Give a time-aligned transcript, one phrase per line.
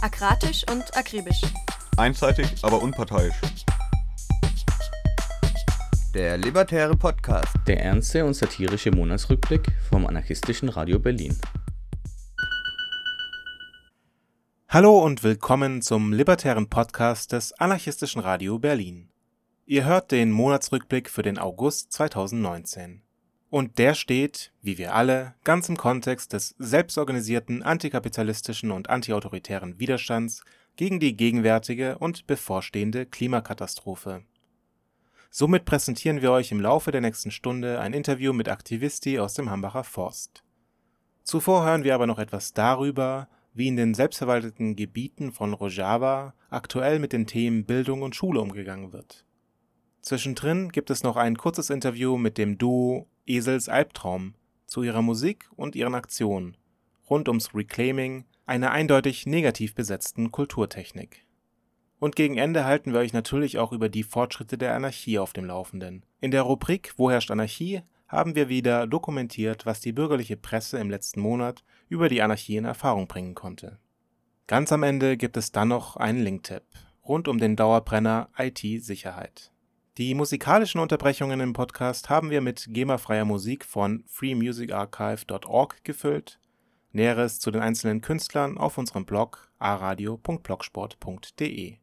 [0.00, 1.42] Akratisch und akribisch.
[1.96, 3.34] Einseitig, aber unparteiisch.
[6.14, 7.52] Der Libertäre Podcast.
[7.66, 11.36] Der ernste und satirische Monatsrückblick vom anarchistischen Radio Berlin.
[14.68, 19.10] Hallo und willkommen zum Libertären Podcast des anarchistischen Radio Berlin.
[19.66, 23.02] Ihr hört den Monatsrückblick für den August 2019.
[23.50, 30.42] Und der steht, wie wir alle, ganz im Kontext des selbstorganisierten antikapitalistischen und antiautoritären Widerstands
[30.76, 34.22] gegen die gegenwärtige und bevorstehende Klimakatastrophe.
[35.30, 39.50] Somit präsentieren wir euch im Laufe der nächsten Stunde ein Interview mit Aktivisti aus dem
[39.50, 40.42] Hambacher Forst.
[41.22, 46.98] Zuvor hören wir aber noch etwas darüber, wie in den selbstverwalteten Gebieten von Rojava aktuell
[46.98, 49.24] mit den Themen Bildung und Schule umgegangen wird.
[50.00, 54.34] Zwischendrin gibt es noch ein kurzes Interview mit dem Duo Esels Albtraum
[54.66, 56.56] zu ihrer Musik und ihren Aktionen
[57.08, 61.24] rund ums Reclaiming einer eindeutig negativ besetzten Kulturtechnik.
[61.98, 65.44] Und gegen Ende halten wir euch natürlich auch über die Fortschritte der Anarchie auf dem
[65.44, 66.04] Laufenden.
[66.20, 70.90] In der Rubrik Wo herrscht Anarchie haben wir wieder dokumentiert, was die bürgerliche Presse im
[70.90, 73.78] letzten Monat über die Anarchie in Erfahrung bringen konnte.
[74.46, 76.62] Ganz am Ende gibt es dann noch einen Linktipp
[77.06, 79.50] rund um den Dauerbrenner IT-Sicherheit.
[79.98, 86.38] Die musikalischen Unterbrechungen im Podcast haben wir mit GEMA-freier Musik von freemusicarchive.org gefüllt.
[86.92, 91.78] Näheres zu den einzelnen Künstlern auf unserem Blog aradio.blogsport.de.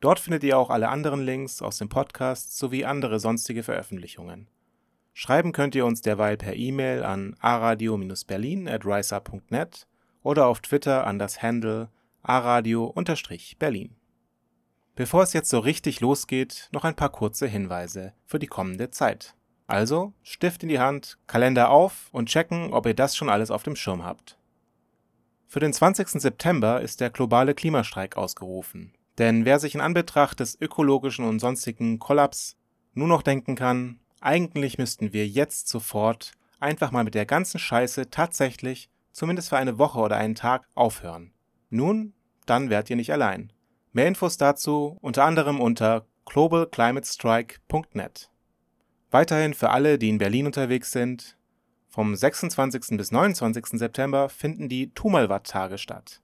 [0.00, 4.48] Dort findet ihr auch alle anderen Links aus dem Podcast sowie andere sonstige Veröffentlichungen.
[5.12, 8.84] Schreiben könnt ihr uns derweil per E-Mail an aradio-berlin at
[10.24, 11.88] oder auf Twitter an das Handle
[12.24, 13.94] aradio-berlin.
[14.94, 19.34] Bevor es jetzt so richtig losgeht, noch ein paar kurze Hinweise für die kommende Zeit.
[19.66, 23.62] Also Stift in die Hand, Kalender auf und checken, ob ihr das schon alles auf
[23.62, 24.36] dem Schirm habt.
[25.46, 26.08] Für den 20.
[26.20, 28.92] September ist der globale Klimastreik ausgerufen.
[29.16, 32.56] Denn wer sich in Anbetracht des ökologischen und sonstigen Kollaps
[32.92, 38.10] nur noch denken kann, eigentlich müssten wir jetzt sofort einfach mal mit der ganzen Scheiße
[38.10, 41.32] tatsächlich, zumindest für eine Woche oder einen Tag, aufhören.
[41.70, 42.12] Nun,
[42.44, 43.52] dann wärt ihr nicht allein.
[43.92, 48.30] Mehr Infos dazu unter anderem unter globalclimatestrike.net.
[49.10, 51.36] Weiterhin für alle, die in Berlin unterwegs sind,
[51.88, 52.96] vom 26.
[52.96, 53.78] bis 29.
[53.78, 56.22] September finden die Tu-mal-Watt-Tage statt.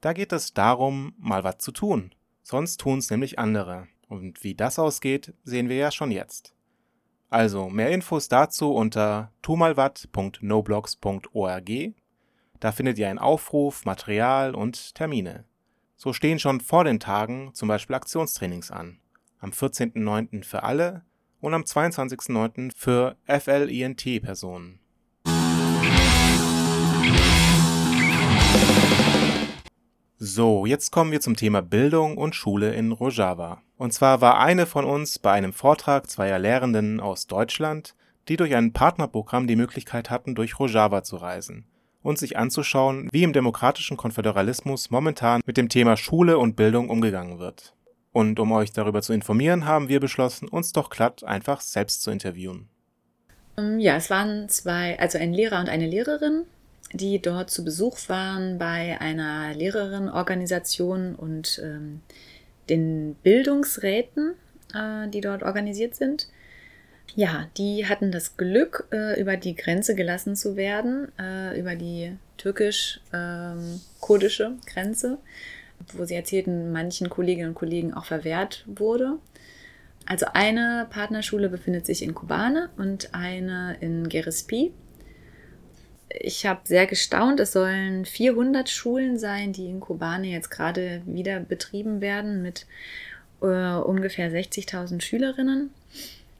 [0.00, 2.12] Da geht es darum, mal was zu tun.
[2.42, 3.86] Sonst tun es nämlich andere.
[4.08, 6.56] Und wie das ausgeht, sehen wir ja schon jetzt.
[7.28, 11.70] Also mehr Infos dazu unter tumalwatt.noblogs.org.
[12.58, 15.44] Da findet ihr einen Aufruf, Material und Termine.
[15.98, 18.98] So stehen schon vor den Tagen zum Beispiel Aktionstrainings an.
[19.38, 20.44] Am 14.09.
[20.44, 21.06] für alle
[21.40, 22.70] und am 22.09.
[22.76, 24.80] für FLINT-Personen.
[30.18, 33.62] So, jetzt kommen wir zum Thema Bildung und Schule in Rojava.
[33.78, 37.94] Und zwar war eine von uns bei einem Vortrag zweier Lehrenden aus Deutschland,
[38.28, 41.66] die durch ein Partnerprogramm die Möglichkeit hatten, durch Rojava zu reisen
[42.06, 47.40] und sich anzuschauen, wie im demokratischen Konföderalismus momentan mit dem Thema Schule und Bildung umgegangen
[47.40, 47.74] wird.
[48.12, 52.12] Und um euch darüber zu informieren, haben wir beschlossen, uns doch glatt einfach selbst zu
[52.12, 52.68] interviewen.
[53.58, 56.44] Ähm, ja, es waren zwei, also ein Lehrer und eine Lehrerin,
[56.92, 62.02] die dort zu Besuch waren bei einer Lehrerinnenorganisation und ähm,
[62.70, 64.34] den Bildungsräten,
[64.72, 66.28] äh, die dort organisiert sind.
[67.14, 72.12] Ja, die hatten das Glück, äh, über die Grenze gelassen zu werden, äh, über die
[72.36, 75.18] türkisch-kurdische ähm, Grenze,
[75.94, 79.18] wo sie erzählten, manchen Kolleginnen und Kollegen auch verwehrt wurde.
[80.06, 84.72] Also eine Partnerschule befindet sich in Kobane und eine in Gerespi.
[86.08, 91.40] Ich habe sehr gestaunt, es sollen 400 Schulen sein, die in Kobane jetzt gerade wieder
[91.40, 92.66] betrieben werden mit
[93.42, 95.70] äh, ungefähr 60.000 Schülerinnen.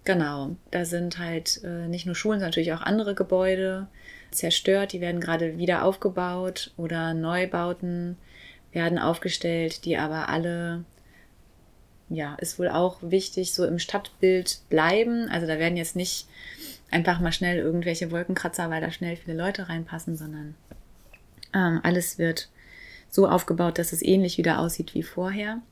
[0.07, 3.89] Genau, da sind halt äh, nicht nur Schulen, sondern natürlich auch andere Gebäude
[4.31, 8.17] zerstört, die werden gerade wieder aufgebaut oder Neubauten
[8.71, 10.85] werden aufgestellt, die aber alle,
[12.09, 15.29] ja, ist wohl auch wichtig, so im Stadtbild bleiben.
[15.29, 16.29] Also da werden jetzt nicht
[16.93, 20.55] einfach mal schnell irgendwelche Wolkenkratzer, weil da schnell viele Leute reinpassen, sondern
[21.53, 22.49] ähm, alles wird
[23.09, 25.63] so aufgebaut, dass es ähnlich wieder aussieht wie vorher.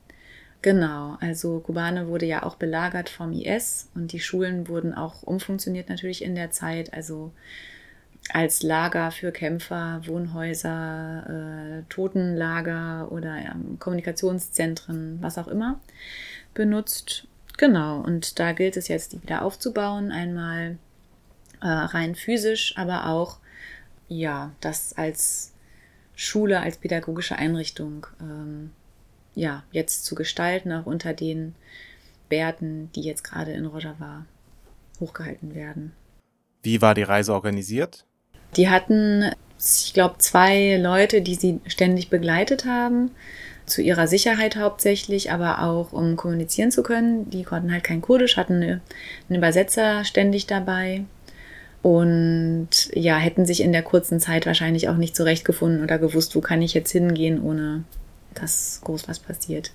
[0.65, 5.89] Genau, also Kobane wurde ja auch belagert vom IS und die Schulen wurden auch umfunktioniert
[5.89, 7.31] natürlich in der Zeit, also
[8.33, 15.79] als Lager für Kämpfer, Wohnhäuser, äh, Totenlager oder ähm, Kommunikationszentren, was auch immer,
[16.55, 17.27] benutzt.
[17.57, 20.79] Genau, und da gilt es jetzt, die wieder aufzubauen, einmal
[21.61, 23.37] äh, rein physisch, aber auch,
[24.07, 25.53] ja, das als
[26.15, 28.71] Schule als pädagogische Einrichtung ähm,
[29.35, 31.55] ja, jetzt zu gestalten, auch unter den
[32.29, 34.25] Werten, die jetzt gerade in Rojava
[34.99, 35.91] hochgehalten werden.
[36.63, 38.05] Wie war die Reise organisiert?
[38.55, 43.11] Die hatten, ich glaube, zwei Leute, die sie ständig begleitet haben,
[43.65, 47.29] zu ihrer Sicherheit hauptsächlich, aber auch um kommunizieren zu können.
[47.29, 48.81] Die konnten halt kein Kurdisch, hatten einen
[49.29, 51.03] Übersetzer ständig dabei
[51.81, 56.41] und ja, hätten sich in der kurzen Zeit wahrscheinlich auch nicht zurechtgefunden oder gewusst, wo
[56.41, 57.83] kann ich jetzt hingehen, ohne
[58.35, 59.71] dass groß was passiert.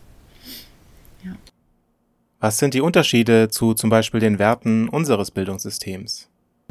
[1.24, 1.36] Ja.
[2.38, 6.28] Was sind die Unterschiede zu zum Beispiel den Werten unseres Bildungssystems?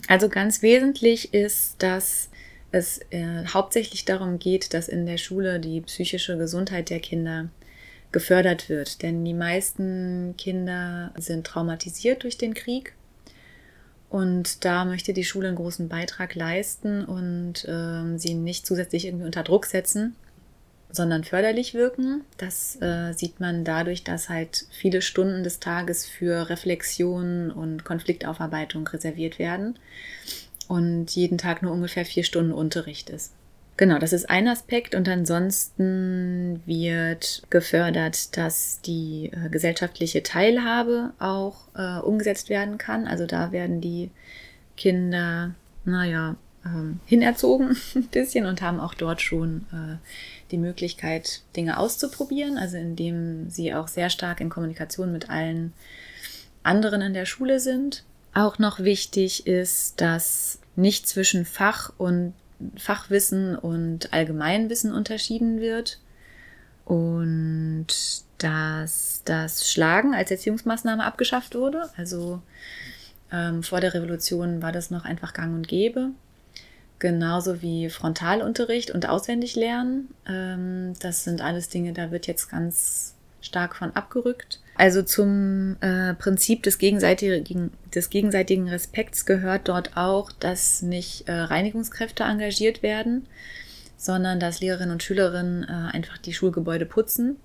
[0.08, 2.30] Also ganz wesentlich ist, dass
[2.72, 7.50] es äh, hauptsächlich darum geht, dass in der Schule die psychische Gesundheit der Kinder
[8.12, 9.02] gefördert wird.
[9.02, 12.94] Denn die meisten Kinder sind traumatisiert durch den Krieg.
[14.10, 19.26] Und da möchte die Schule einen großen Beitrag leisten und äh, sie nicht zusätzlich irgendwie
[19.26, 20.16] unter Druck setzen,
[20.92, 22.22] sondern förderlich wirken.
[22.38, 28.88] Das äh, sieht man dadurch, dass halt viele Stunden des Tages für Reflexion und Konfliktaufarbeitung
[28.88, 29.78] reserviert werden
[30.68, 33.34] und jeden Tag nur ungefähr vier Stunden Unterricht ist.
[33.78, 41.70] Genau, das ist ein Aspekt und ansonsten wird gefördert, dass die äh, gesellschaftliche Teilhabe auch
[41.76, 43.08] äh, umgesetzt werden kann.
[43.08, 44.12] Also da werden die
[44.76, 45.56] Kinder,
[45.86, 49.96] naja, ähm, hinerzogen ein bisschen und haben auch dort schon äh,
[50.51, 55.74] die Möglichkeit, Dinge auszuprobieren, also indem sie auch sehr stark in Kommunikation mit allen
[56.63, 58.04] anderen in der Schule sind.
[58.34, 62.34] Auch noch wichtig ist, dass nicht zwischen Fach und
[62.78, 66.00] Fachwissen und Allgemeinwissen unterschieden wird
[66.86, 67.88] und
[68.38, 71.90] dass das Schlagen als Erziehungsmaßnahme abgeschafft wurde.
[71.95, 72.42] Also
[73.31, 76.10] ähm, vor der Revolution war das noch einfach gang und gäbe.
[77.00, 80.10] Genauso wie Frontalunterricht und Auswendiglernen.
[80.28, 84.60] Ähm, das sind alles Dinge, da wird jetzt ganz stark von abgerückt.
[84.75, 91.34] Also zum äh, Prinzip des gegenseitigen, des gegenseitigen Respekts gehört dort auch, dass nicht äh,
[91.34, 93.28] Reinigungskräfte engagiert werden,
[93.98, 97.38] sondern dass Lehrerinnen und Schülerinnen äh, einfach die Schulgebäude putzen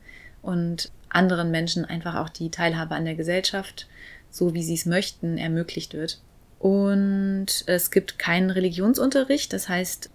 [0.43, 3.87] und anderen Menschen einfach auch die Teilhabe an der Gesellschaft,
[4.31, 6.21] so wie sie es möchten, ermöglicht wird.
[6.65, 10.09] Und es gibt keinen Religionsunterricht, das heißt,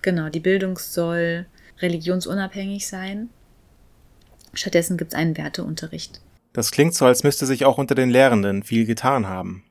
[0.00, 1.46] genau, die Bildung soll
[1.80, 3.30] religionsunabhängig sein.
[4.54, 6.20] Stattdessen gibt es einen Werteunterricht.
[6.52, 9.64] Das klingt so, als müsste sich auch unter den Lehrenden viel getan haben.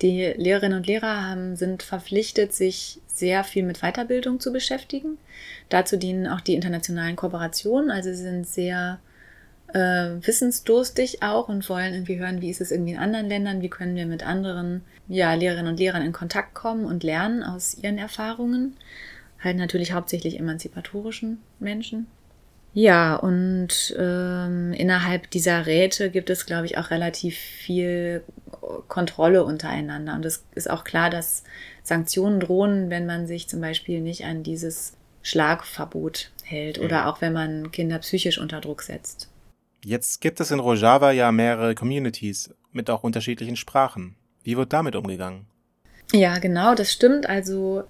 [0.00, 5.18] Die Lehrerinnen und Lehrer haben, sind verpflichtet, sich sehr viel mit Weiterbildung zu beschäftigen.
[5.70, 7.90] Dazu dienen auch die internationalen Kooperationen.
[7.90, 9.00] Also sie sind sehr
[9.72, 13.70] äh, wissensdurstig auch und wollen irgendwie hören, wie ist es irgendwie in anderen Ländern, wie
[13.70, 17.98] können wir mit anderen ja, Lehrerinnen und Lehrern in Kontakt kommen und lernen aus ihren
[17.98, 18.76] Erfahrungen.
[19.40, 22.06] Halt natürlich hauptsächlich emanzipatorischen Menschen.
[22.74, 28.22] Ja, und ähm, innerhalb dieser Räte gibt es, glaube ich, auch relativ viel
[28.88, 30.14] Kontrolle untereinander.
[30.14, 31.44] Und es ist auch klar, dass
[31.82, 37.32] Sanktionen drohen, wenn man sich zum Beispiel nicht an dieses Schlagverbot hält oder auch wenn
[37.34, 39.28] man Kinder psychisch unter Druck setzt.
[39.84, 44.16] Jetzt gibt es in Rojava ja mehrere Communities mit auch unterschiedlichen Sprachen.
[44.44, 45.46] Wie wird damit umgegangen?
[46.12, 47.26] Ja, genau, das stimmt.
[47.28, 47.84] Also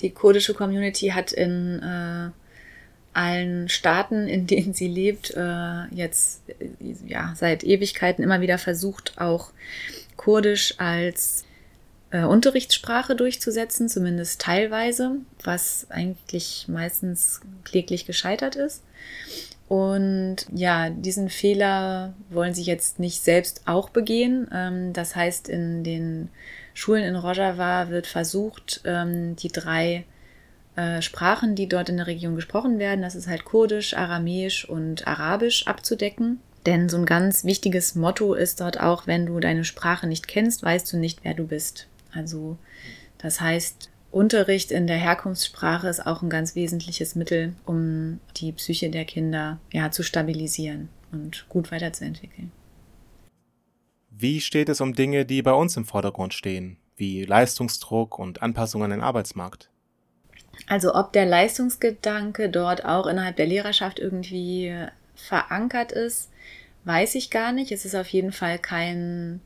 [0.00, 2.30] die kurdische Community hat in äh,
[3.12, 6.42] allen Staaten, in denen sie lebt, äh, jetzt
[7.06, 9.50] ja seit Ewigkeiten immer wieder versucht, auch
[10.16, 11.44] Kurdisch als
[12.10, 15.12] äh, Unterrichtssprache durchzusetzen, zumindest teilweise,
[15.44, 18.82] was eigentlich meistens kläglich gescheitert ist.
[19.68, 24.48] Und ja, diesen Fehler wollen sie jetzt nicht selbst auch begehen.
[24.52, 26.30] Ähm, das heißt, in den
[26.72, 30.04] Schulen in Rojava wird versucht, ähm, die drei
[30.76, 35.06] äh, Sprachen, die dort in der Region gesprochen werden, das ist halt Kurdisch, Aramäisch und
[35.06, 36.40] Arabisch abzudecken.
[36.64, 40.62] Denn so ein ganz wichtiges Motto ist dort auch, wenn du deine Sprache nicht kennst,
[40.62, 41.88] weißt du nicht, wer du bist.
[42.12, 42.56] Also
[43.18, 48.90] das heißt, Unterricht in der Herkunftssprache ist auch ein ganz wesentliches Mittel, um die Psyche
[48.90, 52.50] der Kinder ja, zu stabilisieren und gut weiterzuentwickeln.
[54.10, 58.82] Wie steht es um Dinge, die bei uns im Vordergrund stehen, wie Leistungsdruck und Anpassung
[58.82, 59.68] an den Arbeitsmarkt?
[60.66, 64.74] Also ob der Leistungsgedanke dort auch innerhalb der Lehrerschaft irgendwie
[65.14, 66.30] verankert ist,
[66.84, 67.70] weiß ich gar nicht.
[67.70, 69.40] Es ist auf jeden Fall kein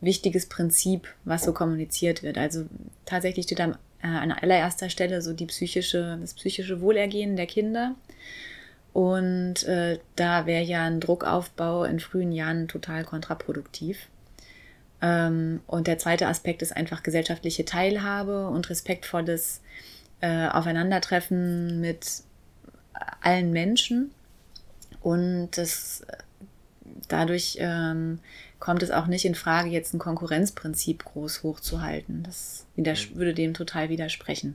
[0.00, 2.36] wichtiges Prinzip, was so kommuniziert wird.
[2.36, 2.66] Also
[3.06, 7.94] tatsächlich steht am, äh, an allererster Stelle so die psychische, das psychische Wohlergehen der Kinder.
[8.92, 14.08] Und äh, da wäre ja ein Druckaufbau in frühen Jahren total kontraproduktiv.
[15.00, 19.62] Ähm, und der zweite Aspekt ist einfach gesellschaftliche Teilhabe und respektvolles
[20.20, 22.22] äh, Aufeinandertreffen mit
[23.20, 24.12] allen Menschen.
[25.00, 26.04] Und das,
[27.08, 28.20] dadurch ähm,
[28.62, 32.22] kommt es auch nicht in Frage, jetzt ein Konkurrenzprinzip groß hochzuhalten.
[32.22, 32.64] Das
[33.16, 34.54] würde dem total widersprechen.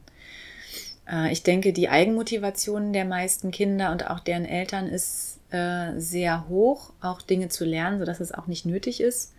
[1.11, 6.47] Äh, ich denke, die Eigenmotivation der meisten Kinder und auch deren Eltern ist äh, sehr
[6.47, 9.33] hoch, auch Dinge zu lernen, sodass es auch nicht nötig ist.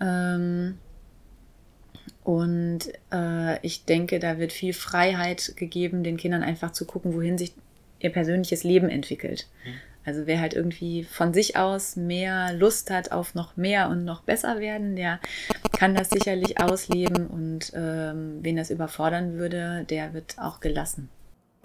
[0.00, 0.78] Ähm,
[2.22, 7.36] und äh, ich denke, da wird viel Freiheit gegeben, den Kindern einfach zu gucken, wohin
[7.36, 7.52] sich
[7.98, 9.48] ihr persönliches Leben entwickelt.
[9.64, 9.70] Mhm.
[10.06, 14.22] Also wer halt irgendwie von sich aus mehr Lust hat auf noch mehr und noch
[14.22, 15.18] besser werden, der
[15.72, 21.08] kann das sicherlich ausleben und ähm, wen das überfordern würde, der wird auch gelassen.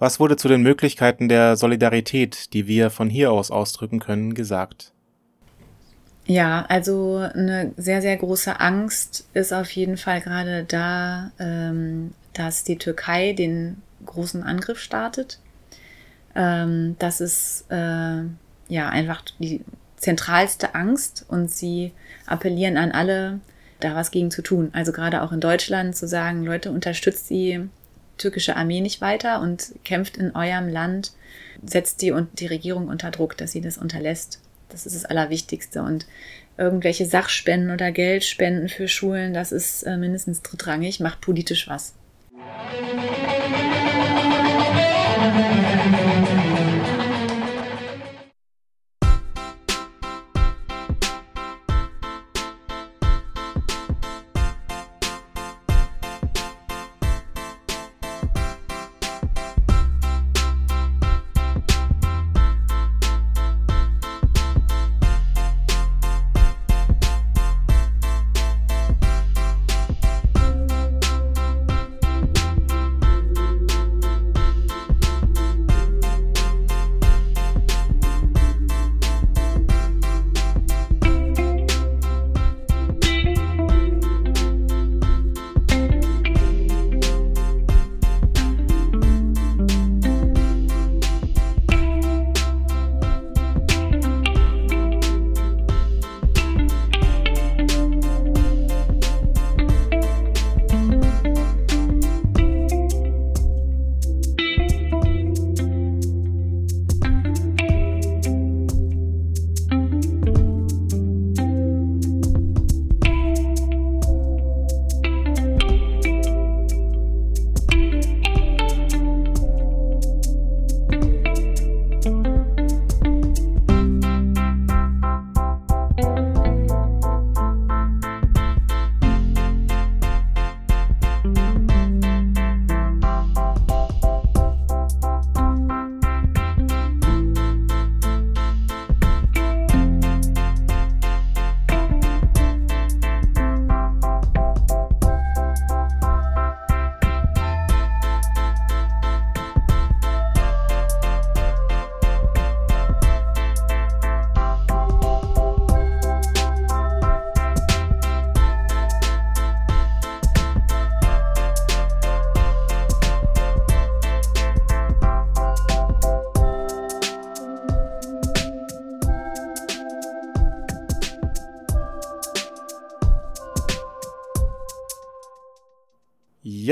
[0.00, 4.92] Was wurde zu den Möglichkeiten der Solidarität, die wir von hier aus ausdrücken können, gesagt?
[6.26, 12.64] Ja, also eine sehr, sehr große Angst ist auf jeden Fall gerade da, ähm, dass
[12.64, 15.38] die Türkei den großen Angriff startet.
[16.34, 18.22] Ähm, das ist äh,
[18.68, 19.62] ja einfach die
[19.96, 21.92] zentralste Angst und sie
[22.26, 23.40] appellieren an alle,
[23.80, 24.70] da was gegen zu tun.
[24.72, 27.68] Also gerade auch in Deutschland zu sagen, Leute, unterstützt die
[28.18, 31.12] türkische Armee nicht weiter und kämpft in eurem Land,
[31.64, 34.40] setzt die und die Regierung unter Druck, dass sie das unterlässt.
[34.68, 35.82] Das ist das Allerwichtigste.
[35.82, 36.06] Und
[36.56, 41.94] irgendwelche Sachspenden oder Geldspenden für Schulen, das ist äh, mindestens drittrangig, macht politisch was.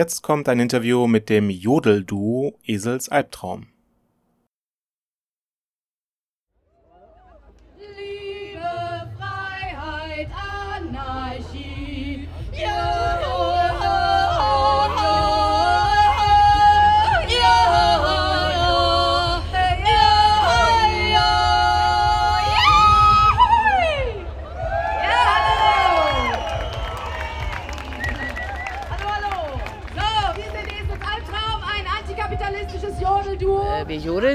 [0.00, 3.66] Jetzt kommt ein Interview mit dem Jodelduo Esels Albtraum.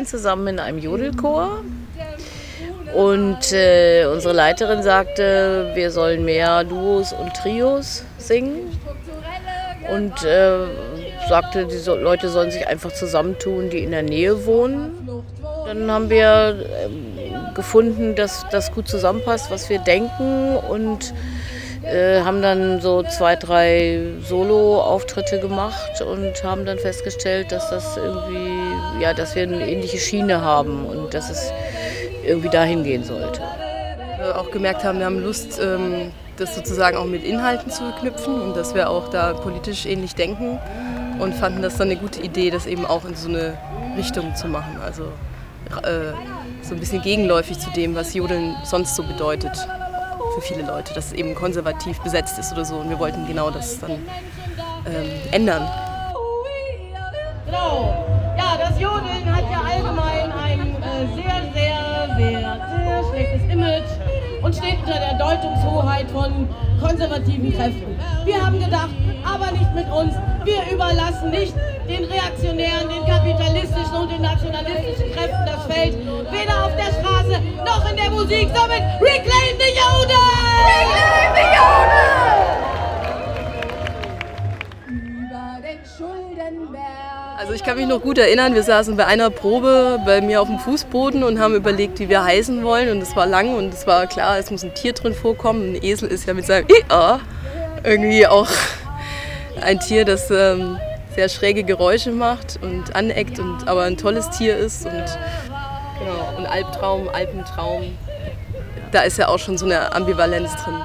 [0.06, 1.64] Jodeln zusammen in einem Jodelchor.
[2.94, 8.72] Und äh, unsere Leiterin sagte, wir sollen mehr Duos und Trios singen.
[9.92, 10.66] Und äh,
[11.28, 15.24] sagte, die Leute sollen sich einfach zusammentun, die in der Nähe wohnen.
[15.66, 20.56] Dann haben wir äh, gefunden, dass das gut zusammenpasst, was wir denken.
[20.56, 21.14] Und
[21.86, 28.55] äh, haben dann so zwei, drei Solo-Auftritte gemacht und haben dann festgestellt, dass das irgendwie,
[29.00, 31.52] ja, dass wir eine ähnliche Schiene haben und dass es
[32.26, 33.42] irgendwie dahin gehen sollte.
[34.18, 38.42] Wir auch gemerkt haben, wir haben Lust, ähm, das sozusagen auch mit Inhalten zu knüpfen
[38.42, 40.60] und dass wir auch da politisch ähnlich denken.
[41.20, 43.58] und fanden das dann eine gute Idee, das eben auch in so eine
[43.98, 44.78] Richtung zu machen.
[44.84, 45.04] Also
[45.84, 46.12] äh,
[46.62, 49.56] so ein bisschen gegenläufig zu dem, was Jodeln sonst so bedeutet
[50.36, 52.76] für viele Leute, dass es eben konservativ besetzt ist oder so.
[52.76, 55.70] Und wir wollten genau das dann ähm, ändern.
[57.46, 57.95] Genau.
[65.26, 66.48] Deutungshoheit von
[66.80, 68.00] konservativen Kräften.
[68.26, 68.92] Wir haben gedacht,
[69.26, 70.14] aber nicht mit uns.
[70.44, 71.56] Wir überlassen nicht
[71.88, 75.98] den reaktionären, den kapitalistischen und den nationalistischen Kräften das Feld.
[76.32, 78.50] Weder auf der Straße noch in der Musik.
[78.54, 80.22] Somit reclaim the Jode!
[80.68, 82.15] Reclaim the Jode!
[87.46, 90.48] Also ich kann mich noch gut erinnern, wir saßen bei einer Probe bei mir auf
[90.48, 92.90] dem Fußboden und haben überlegt, wie wir heißen wollen.
[92.90, 95.76] Und es war lang und es war klar, es muss ein Tier drin vorkommen.
[95.76, 97.20] Ein Esel ist ja mit seinem IA
[97.84, 98.48] irgendwie auch
[99.62, 100.80] ein Tier, das ähm,
[101.14, 104.88] sehr schräge Geräusche macht und aneckt, und, aber ein tolles Tier ist.
[104.88, 105.06] Und,
[106.00, 107.96] genau, und Albtraum, Alpentraum,
[108.92, 110.82] da ist ja auch schon so eine Ambivalenz drin.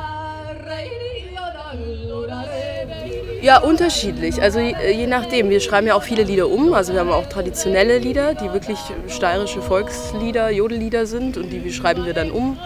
[3.43, 4.41] Ja, unterschiedlich.
[4.43, 5.49] Also je nachdem.
[5.49, 6.75] Wir schreiben ja auch viele Lieder um.
[6.75, 8.79] Also wir haben auch traditionelle Lieder, die wirklich
[9.09, 12.59] steirische Volkslieder, Jodellieder sind und die schreiben wir dann um.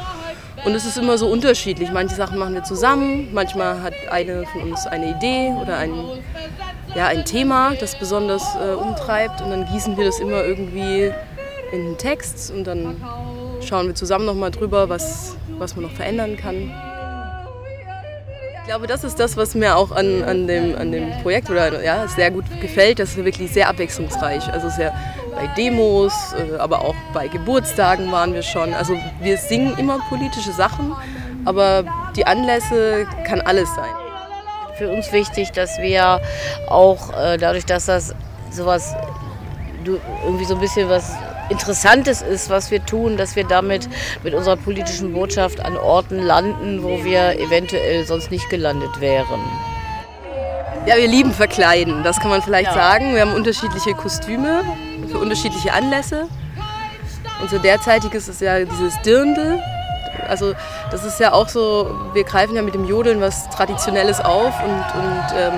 [0.64, 1.93] Und es ist immer so unterschiedlich.
[1.93, 5.93] Manche Sachen machen wir zusammen, manchmal hat eine von uns eine Idee oder ein,
[6.97, 11.12] ja, ein Thema, das besonders äh, umtreibt und dann gießen wir das immer irgendwie
[11.73, 12.97] in den Text und dann
[13.61, 16.73] schauen wir zusammen nochmal drüber, was, was man noch verändern kann.
[18.64, 21.85] Ich glaube, das ist das, was mir auch an, an, dem, an dem Projekt oder,
[21.85, 22.99] ja, sehr gut gefällt.
[22.99, 24.50] Das ist wirklich sehr abwechslungsreich.
[24.50, 24.94] Also sehr
[25.35, 28.73] bei Demos, äh, aber auch bei Geburtstagen waren wir schon.
[28.73, 30.94] Also wir singen immer politische Sachen,
[31.44, 31.85] aber
[32.16, 33.90] die Anlässe kann alles sein.
[34.78, 36.23] Für uns wichtig, dass wir
[36.66, 38.14] auch äh, dadurch, dass das
[38.50, 38.94] sowas
[40.25, 41.12] irgendwie so ein bisschen was
[41.50, 43.88] Interessantes ist, was wir tun, dass wir damit
[44.22, 49.40] mit unserer politischen Botschaft an Orten landen, wo wir eventuell sonst nicht gelandet wären.
[50.86, 52.75] Ja, wir lieben Verkleiden, das kann man vielleicht ja.
[52.75, 53.14] sagen.
[53.14, 54.62] Wir haben unterschiedliche Kostüme
[55.10, 56.28] für unterschiedliche Anlässe.
[57.40, 59.60] Und so derzeitig ist es ja dieses Dirndl.
[60.28, 60.54] Also
[60.90, 64.71] das ist ja auch so, wir greifen ja mit dem Jodeln was Traditionelles auf und,
[64.71, 65.52] und ähm,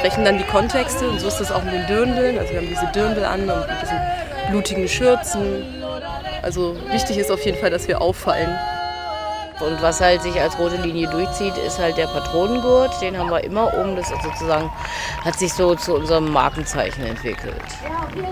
[0.00, 1.08] brechen dann die Kontexte.
[1.08, 2.38] Und so ist das auch mit den Dirndeln.
[2.38, 3.98] Also wir haben diese Dirndl an und mit diesen
[4.50, 5.64] blutigen Schürzen.
[6.42, 8.58] Also wichtig ist auf jeden Fall, dass wir auffallen.
[9.60, 13.00] Und was halt sich als rote Linie durchzieht, ist halt der Patronengurt.
[13.00, 13.94] Den haben wir immer um.
[13.94, 14.70] Das sozusagen,
[15.24, 17.54] hat sich so zu unserem Markenzeichen entwickelt.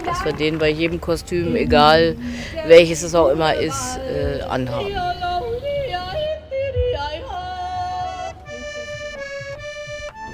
[0.04, 2.16] Dass wir den bei jedem Kostüm, egal
[2.66, 4.92] welches es auch immer ist, äh, anhaben.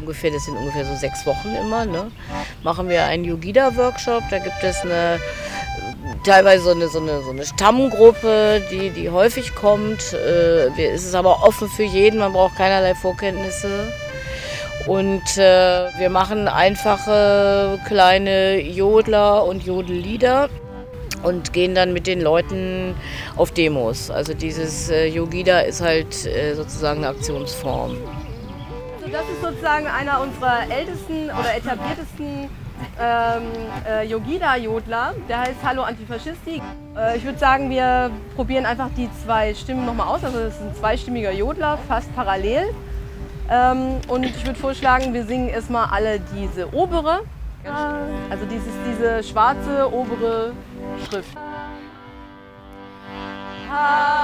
[0.01, 2.13] Ungefähr, das sind ungefähr so sechs Wochen immer, ne?
[2.63, 4.23] machen wir einen Yogida-Workshop.
[4.31, 5.19] Da gibt es eine
[6.27, 10.13] teilweise so eine, so eine, so eine Stammgruppe, die, die häufig kommt.
[10.13, 13.93] Äh, es ist aber offen für jeden, man braucht keinerlei Vorkenntnisse.
[14.87, 20.49] Und äh, wir machen einfache kleine Jodler und Jodellieder
[21.23, 22.95] und gehen dann mit den Leuten
[23.37, 24.11] auf Demos.
[24.11, 27.97] Also dieses äh, Yogida ist halt äh, sozusagen eine Aktionsform.
[28.99, 32.49] Also das ist sozusagen einer unserer ältesten oder etabliertesten
[33.01, 33.43] ähm,
[33.89, 36.63] äh, Yogida-Jodler, der heißt Hallo Antifaschisti.
[36.97, 40.25] Äh, ich würde sagen, wir probieren einfach die zwei Stimmen nochmal aus.
[40.25, 42.75] Also das ist ein zweistimmiger Jodler, fast parallel.
[43.51, 47.21] Ähm, und ich würde vorschlagen, wir singen erstmal alle diese obere,
[48.31, 50.53] also dieses, diese schwarze obere
[51.09, 51.37] Schrift.
[53.69, 54.16] Hallo,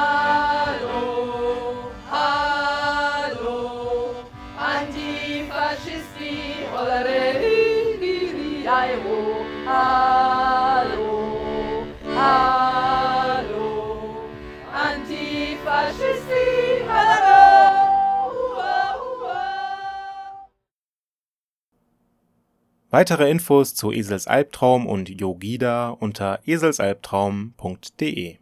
[22.92, 28.36] Weitere Infos zu Esels Albtraum und Yogida unter eselsalbtraum.de.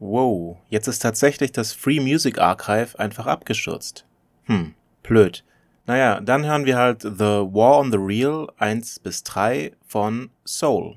[0.00, 4.06] Wow, jetzt ist tatsächlich das Free Music Archive einfach abgestürzt.
[4.46, 4.74] Hm,
[5.04, 5.44] blöd.
[5.86, 10.96] Naja, dann hören wir halt The War on the Real 1 bis 3 von Soul.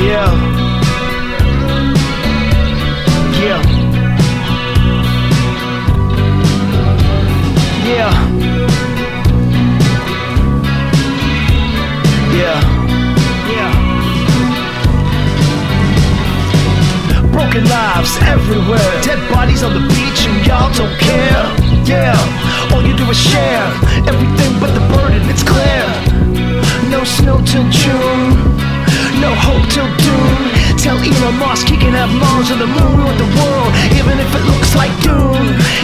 [0.00, 0.32] Yeah.
[3.42, 3.77] Yeah.
[7.88, 8.12] Yeah.
[12.36, 12.60] Yeah.
[13.48, 13.72] Yeah.
[17.32, 18.78] Broken lives everywhere.
[19.00, 21.44] Dead bodies on the beach and y'all don't care.
[21.88, 22.12] Yeah,
[22.74, 23.64] all you do is share
[24.06, 25.88] everything but the burden, it's clear.
[26.90, 28.34] No snow till June,
[29.18, 30.47] no hope till doom.
[30.78, 33.02] Tell Elon Musk he up Mars or the moon.
[33.02, 35.34] Want the world, even if it looks like doom.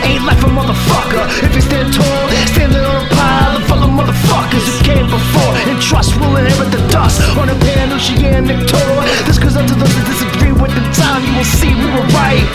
[0.06, 4.62] Ain't life a motherfucker if you stand tall, standing on a pile of other motherfuckers
[4.62, 5.52] who came before.
[5.66, 8.96] And trust will inherit the dust on a pan-oceanic tour.
[9.26, 11.26] This goes out to those that disagree with the time.
[11.26, 12.46] You will see we were right.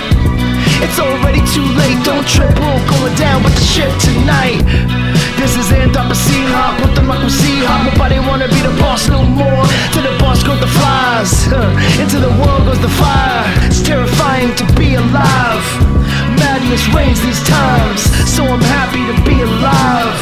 [0.80, 4.64] It's already too late, don't trip, we're going down with the ship tonight.
[5.40, 7.88] This is Anthropocene hop with democracy hop.
[7.88, 9.64] Nobody wanna be the boss no more.
[9.96, 11.32] To the boss go the flies,
[11.96, 13.48] into the world goes the fire.
[13.64, 15.64] It's terrifying to be alive.
[16.36, 20.20] Madness reigns these times, so I'm happy to be alive.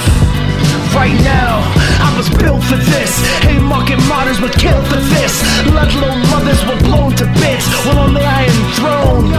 [0.93, 1.65] Right now,
[1.97, 3.17] I was built for this.
[3.41, 5.33] Haymarket martyrs were killed for this.
[5.65, 7.65] Alone mothers were blown to bits.
[7.89, 9.33] While on the Iron Throne,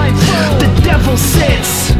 [0.88, 1.92] devil sits.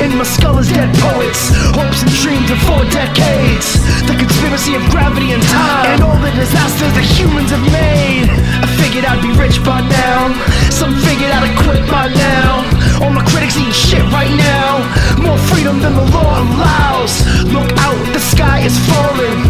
[0.00, 3.76] In my skull is dead poets, hopes and dreams of four decades.
[4.08, 8.32] The conspiracy of gravity and time, and all the disasters that humans have made.
[8.64, 10.32] I figured I'd be rich by now.
[10.72, 12.64] Some figured I'd quit by now.
[13.04, 14.80] All my critics eating shit right now.
[15.20, 17.12] More freedom than the law allows.
[17.52, 19.40] Look out, the sky is falling.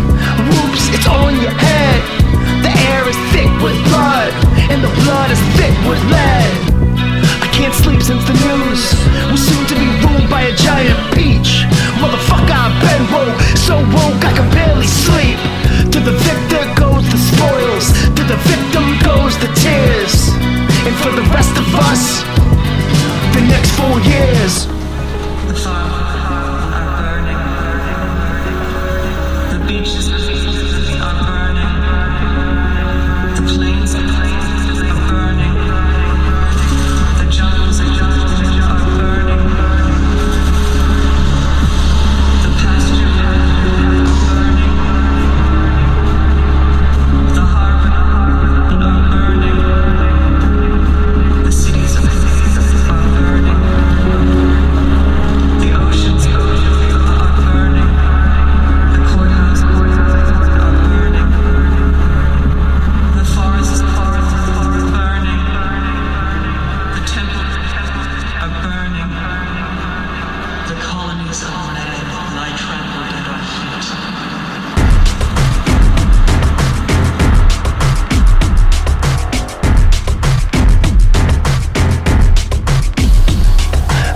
[0.51, 2.01] Whoops, it's on your head.
[2.67, 4.35] The air is thick with blood,
[4.67, 6.74] and the blood is thick with lead.
[7.55, 8.83] Can't sleep since the news
[9.31, 11.63] was soon to be ruled by a giant peach.
[12.03, 15.39] Motherfucker, I've been woke, so woke I can barely sleep.
[15.95, 17.87] To the victor goes the spoils,
[18.19, 20.35] to the victim goes the tears.
[20.83, 22.27] And for the rest of us,
[23.39, 24.84] the next four years.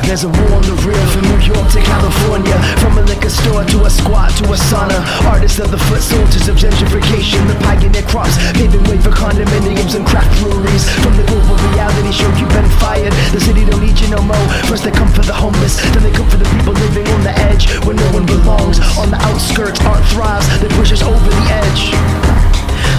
[0.08, 2.56] There's a war on the real from New York to California.
[2.80, 5.04] From a liquor store to a squat to a sauna.
[5.28, 7.44] Artists of the foot soldiers of gentrification.
[7.44, 10.88] The pioneer crops paving way for condominiums and craft breweries.
[11.04, 13.12] From the global reality show you've been fired.
[13.36, 14.48] The city don't need you no more.
[14.64, 17.36] First they come for the homeless Then they come for the people living on the
[17.44, 18.80] edge Where no one belongs.
[18.96, 22.37] On the outskirts art thrives They push us over the edge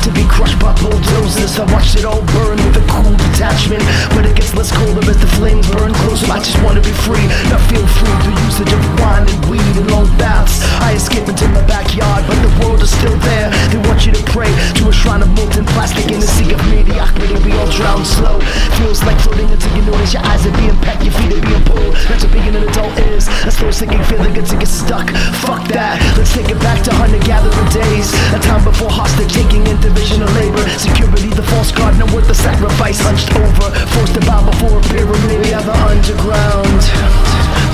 [0.03, 1.59] to be crushed by bulldozers.
[1.59, 3.83] I watched it all burn with a cool detachment.
[4.15, 6.31] But it gets less colder as the flames burn closer.
[6.31, 9.89] I just wanna be free, not feel free through usage of wine and weed and
[9.91, 10.63] long baths.
[10.79, 13.49] I escape into my backyard, but the world is still there.
[13.71, 16.61] They want you to pray to a shrine of molten plastic in a sea of
[16.69, 17.35] mediocrity.
[17.43, 18.39] We all drown slow.
[18.79, 21.65] Feels like floating until you notice your eyes are being packed, your feet are being
[21.65, 21.95] pulled.
[22.07, 23.27] That's what being an adult is.
[23.43, 25.09] A slow sinking feeling to get stuck.
[25.43, 25.99] Fuck that.
[26.17, 28.13] Let's take it back to hunter-gatherer days.
[28.33, 30.63] A time before hostage taking and division of labor.
[30.79, 32.99] Security, the false god, not worth the sacrifice.
[33.01, 35.43] Hunched over, forced to bow before a pyramid.
[35.43, 36.79] We the underground.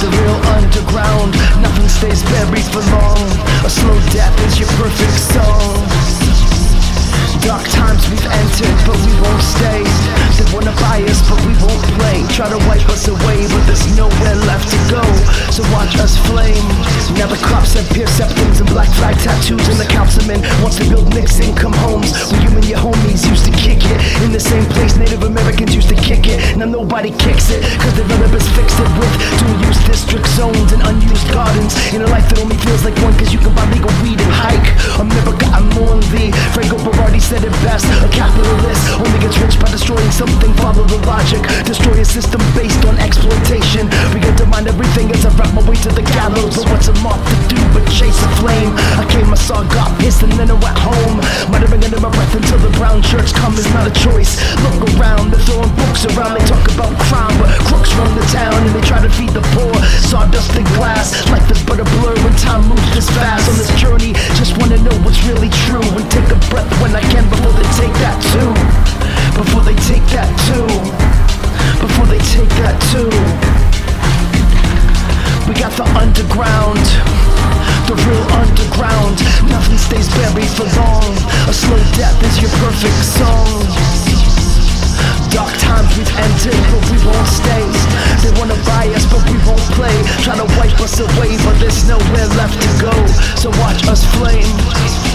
[0.02, 1.34] The real underground.
[1.62, 3.22] Nothing stays buried for long.
[3.64, 6.25] A slow death is your perfect song.
[7.46, 9.86] Dark times we've entered, but we won't stay.
[10.36, 12.26] They wanna buy us, but we won't play.
[12.34, 15.06] Try to wipe us away, but there's nowhere left to go.
[15.54, 16.66] So watch us flame.
[17.16, 20.90] Now the cops have pierced septums and black flag tattoos, and the councilman wants to
[20.90, 23.98] build mixed income homes where you and your homies used to kick it.
[24.26, 26.58] In the same place Native Americans used to kick it.
[26.58, 31.30] Now nobody kicks it, cause developers fixed it with dual use district zones and unused
[31.32, 31.78] gardens.
[31.94, 34.34] In a life that only feels like one, cause you can buy legal weed and
[34.34, 34.68] hike.
[35.00, 36.36] America, I mourn thee.
[36.52, 37.86] Franco Berardi said it best.
[38.04, 40.54] A capitalist only gets rich by destroying something.
[40.56, 41.42] Follow the logic.
[41.66, 43.90] Destroy a system based on exploitation.
[44.14, 46.56] We get to mind everything as I wrap my way to the gallows.
[46.56, 47.65] But what's a moth to do
[47.96, 48.76] chase the flame.
[49.00, 51.24] I came, I saw, got pissed, and then I went home.
[51.48, 53.56] Muttering under my breath until the brown church comes.
[53.56, 54.36] It's not a choice.
[54.60, 56.36] Look around, they're throwing books around.
[56.36, 59.44] They talk about crime, but crooks run the town, and they try to feed the
[59.56, 59.72] poor.
[60.04, 63.48] Sawdust and glass, life is but a blur when time moves this fast.
[63.48, 67.04] On this journey, just wanna know what's really true, and take a breath when I
[67.16, 68.52] can before they take that too.
[69.40, 70.68] Before they take that too.
[71.80, 73.08] Before they take that too.
[75.48, 77.35] We got the underground
[77.88, 79.16] the real underground.
[79.50, 81.12] Nothing stays buried for long.
[81.50, 83.50] A slow death is your perfect song.
[85.30, 87.66] Dark times we've entered, but we won't stay.
[88.24, 89.96] They wanna buy us, but we won't play.
[90.24, 92.96] Try to wipe us away, but there's nowhere left to go.
[93.36, 95.15] So watch us flame.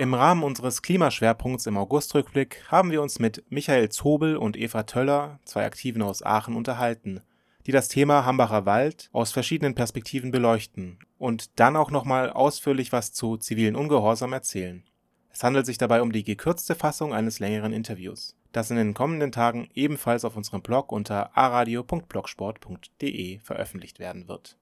[0.00, 5.40] Im Rahmen unseres Klimaschwerpunkts im Augustrückblick haben wir uns mit Michael Zobel und Eva Töller,
[5.44, 7.20] zwei Aktiven aus Aachen, unterhalten,
[7.66, 13.12] die das Thema Hambacher Wald aus verschiedenen Perspektiven beleuchten und dann auch nochmal ausführlich was
[13.12, 14.84] zu zivilen Ungehorsam erzählen.
[15.28, 19.32] Es handelt sich dabei um die gekürzte Fassung eines längeren Interviews, das in den kommenden
[19.32, 24.56] Tagen ebenfalls auf unserem Blog unter aradio.blogsport.de veröffentlicht werden wird.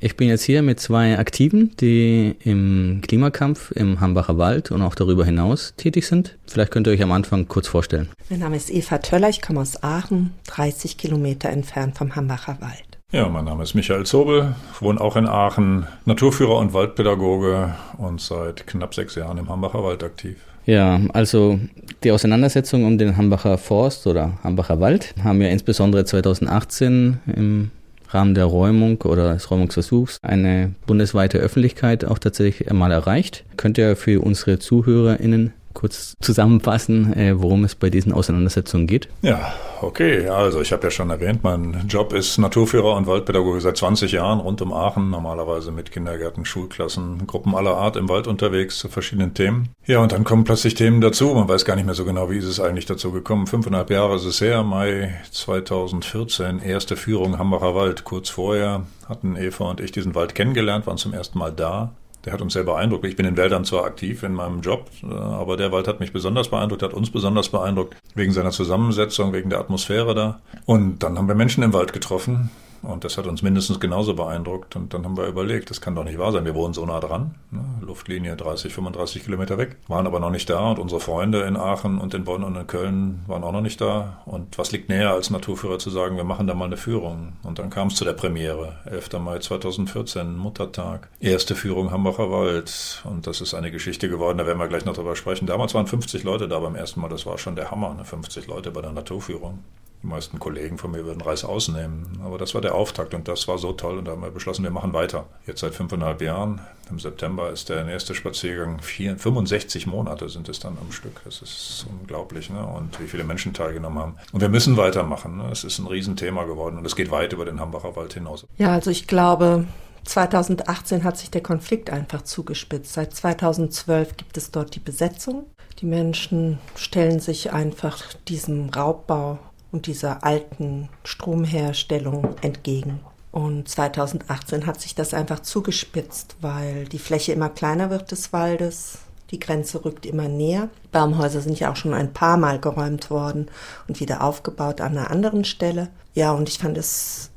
[0.00, 4.94] Ich bin jetzt hier mit zwei Aktiven, die im Klimakampf im Hambacher Wald und auch
[4.94, 6.38] darüber hinaus tätig sind.
[6.46, 8.08] Vielleicht könnt ihr euch am Anfang kurz vorstellen.
[8.30, 12.98] Mein Name ist Eva Töller, ich komme aus Aachen, 30 Kilometer entfernt vom Hambacher Wald.
[13.10, 18.68] Ja, mein Name ist Michael Zobel, wohne auch in Aachen, Naturführer und Waldpädagoge und seit
[18.68, 20.36] knapp sechs Jahren im Hambacher Wald aktiv.
[20.64, 21.58] Ja, also
[22.04, 27.70] die Auseinandersetzung um den Hambacher Forst oder Hambacher Wald haben ja insbesondere 2018 im
[28.08, 33.44] Rahmen der Räumung oder des Räumungsversuchs eine bundesweite Öffentlichkeit auch tatsächlich einmal erreicht.
[33.56, 39.08] Könnt ihr für unsere ZuhörerInnen kurz zusammenfassen, äh, worum es bei diesen Auseinandersetzungen geht?
[39.22, 40.28] Ja, okay.
[40.28, 44.40] Also ich habe ja schon erwähnt, mein Job ist Naturführer und Waldpädagoge seit 20 Jahren
[44.40, 49.34] rund um Aachen, normalerweise mit Kindergärten, Schulklassen, Gruppen aller Art im Wald unterwegs zu verschiedenen
[49.34, 49.68] Themen.
[49.86, 51.32] Ja, und dann kommen plötzlich Themen dazu.
[51.32, 53.46] Man weiß gar nicht mehr so genau, wie ist es eigentlich dazu gekommen.
[53.46, 58.02] Fünfeinhalb Jahre ist es her, Mai 2014, erste Führung Hambacher Wald.
[58.02, 61.92] Kurz vorher hatten Eva und ich diesen Wald kennengelernt, waren zum ersten Mal da.
[62.28, 63.06] Der hat uns sehr beeindruckt.
[63.06, 66.50] Ich bin in Wäldern zwar aktiv in meinem Job, aber der Wald hat mich besonders
[66.50, 70.38] beeindruckt, hat uns besonders beeindruckt, wegen seiner Zusammensetzung, wegen der Atmosphäre da.
[70.66, 72.50] Und dann haben wir Menschen im Wald getroffen,
[72.82, 74.76] und das hat uns mindestens genauso beeindruckt.
[74.76, 76.44] Und dann haben wir überlegt, das kann doch nicht wahr sein.
[76.44, 77.64] Wir wohnen so nah dran, ne?
[77.80, 80.70] Luftlinie 30, 35 Kilometer weg, waren aber noch nicht da.
[80.70, 83.80] Und unsere Freunde in Aachen und in Bonn und in Köln waren auch noch nicht
[83.80, 84.22] da.
[84.26, 87.34] Und was liegt näher als Naturführer zu sagen, wir machen da mal eine Führung.
[87.42, 89.18] Und dann kam es zu der Premiere, 11.
[89.18, 91.08] Mai 2014, Muttertag.
[91.20, 93.02] Erste Führung Hambacher Wald.
[93.04, 95.46] Und das ist eine Geschichte geworden, da werden wir gleich noch drüber sprechen.
[95.46, 97.08] Damals waren 50 Leute da beim ersten Mal.
[97.08, 98.04] Das war schon der Hammer, ne?
[98.04, 99.60] 50 Leute bei der Naturführung.
[100.02, 102.20] Die meisten Kollegen von mir würden Reis ausnehmen.
[102.24, 103.98] Aber das war der Auftakt und das war so toll.
[103.98, 105.26] Und da haben wir beschlossen, wir machen weiter.
[105.46, 106.60] Jetzt seit fünfeinhalb Jahren.
[106.88, 108.80] Im September ist der nächste Spaziergang.
[108.80, 111.20] Vier, 65 Monate sind es dann am Stück.
[111.24, 112.48] Das ist unglaublich.
[112.48, 112.64] Ne?
[112.64, 114.16] Und wie viele Menschen teilgenommen haben.
[114.32, 115.38] Und wir müssen weitermachen.
[115.38, 115.50] Ne?
[115.50, 118.46] Es ist ein Riesenthema geworden und es geht weit über den Hambacher Wald hinaus.
[118.56, 119.66] Ja, also ich glaube,
[120.04, 122.94] 2018 hat sich der Konflikt einfach zugespitzt.
[122.94, 125.46] Seit 2012 gibt es dort die Besetzung.
[125.80, 129.38] Die Menschen stellen sich einfach diesem Raubbau
[129.72, 133.00] und dieser alten Stromherstellung entgegen.
[133.30, 138.98] Und 2018 hat sich das einfach zugespitzt, weil die Fläche immer kleiner wird des Waldes,
[139.30, 140.70] die Grenze rückt immer näher.
[140.90, 143.50] Baumhäuser sind ja auch schon ein paar Mal geräumt worden
[143.86, 145.88] und wieder aufgebaut an einer anderen Stelle.
[146.14, 147.30] Ja, und ich fand es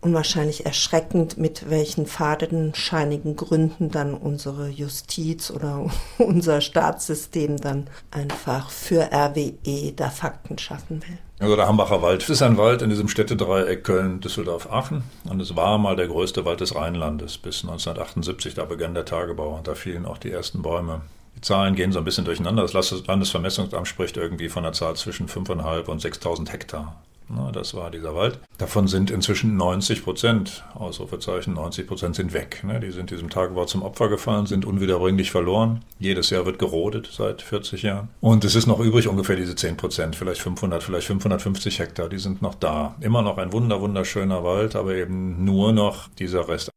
[0.00, 9.10] unwahrscheinlich erschreckend, mit welchen fadenscheinigen Gründen dann unsere Justiz oder unser Staatssystem dann einfach für
[9.10, 11.18] RWE da Fakten schaffen will.
[11.40, 15.04] Also der Hambacher Wald das ist ein Wald in diesem Städtedreieck Köln, Düsseldorf, Aachen.
[15.24, 18.54] Und es war mal der größte Wald des Rheinlandes bis 1978.
[18.54, 21.02] Da begann der Tagebau und da fielen auch die ersten Bäume.
[21.36, 22.66] Die Zahlen gehen so ein bisschen durcheinander.
[22.66, 27.00] Das Landesvermessungsamt spricht irgendwie von einer Zahl zwischen 5.500 und 6.000 Hektar.
[27.28, 28.38] Na, das war dieser Wald.
[28.56, 32.64] Davon sind inzwischen 90 Prozent, Ausrufezeichen, 90 Prozent sind weg.
[32.64, 32.80] Ne?
[32.80, 35.84] Die sind diesem Tagebau zum Opfer gefallen, sind unwiederbringlich verloren.
[35.98, 38.08] Jedes Jahr wird gerodet seit 40 Jahren.
[38.20, 42.18] Und es ist noch übrig ungefähr diese 10 Prozent, vielleicht 500, vielleicht 550 Hektar, die
[42.18, 42.94] sind noch da.
[43.00, 46.70] Immer noch ein wunder, wunderschöner Wald, aber eben nur noch dieser Rest.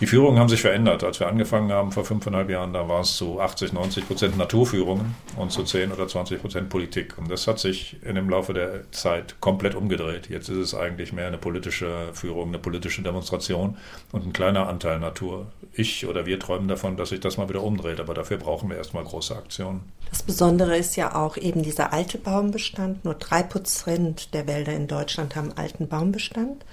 [0.00, 1.04] Die Führungen haben sich verändert.
[1.04, 5.14] Als wir angefangen haben vor fünfeinhalb Jahren, da war es zu 80, 90 Prozent Naturführungen
[5.36, 7.16] und zu 10 oder 20 Prozent Politik.
[7.16, 10.28] Und das hat sich in dem Laufe der Zeit komplett umgedreht.
[10.28, 13.76] Jetzt ist es eigentlich mehr eine politische Führung, eine politische Demonstration
[14.10, 15.46] und ein kleiner Anteil Natur.
[15.72, 18.76] Ich oder wir träumen davon, dass sich das mal wieder umdreht, aber dafür brauchen wir
[18.76, 19.92] erstmal große Aktionen.
[20.10, 23.04] Das Besondere ist ja auch eben dieser alte Baumbestand.
[23.04, 26.64] Nur drei Prozent der Wälder in Deutschland haben alten Baumbestand.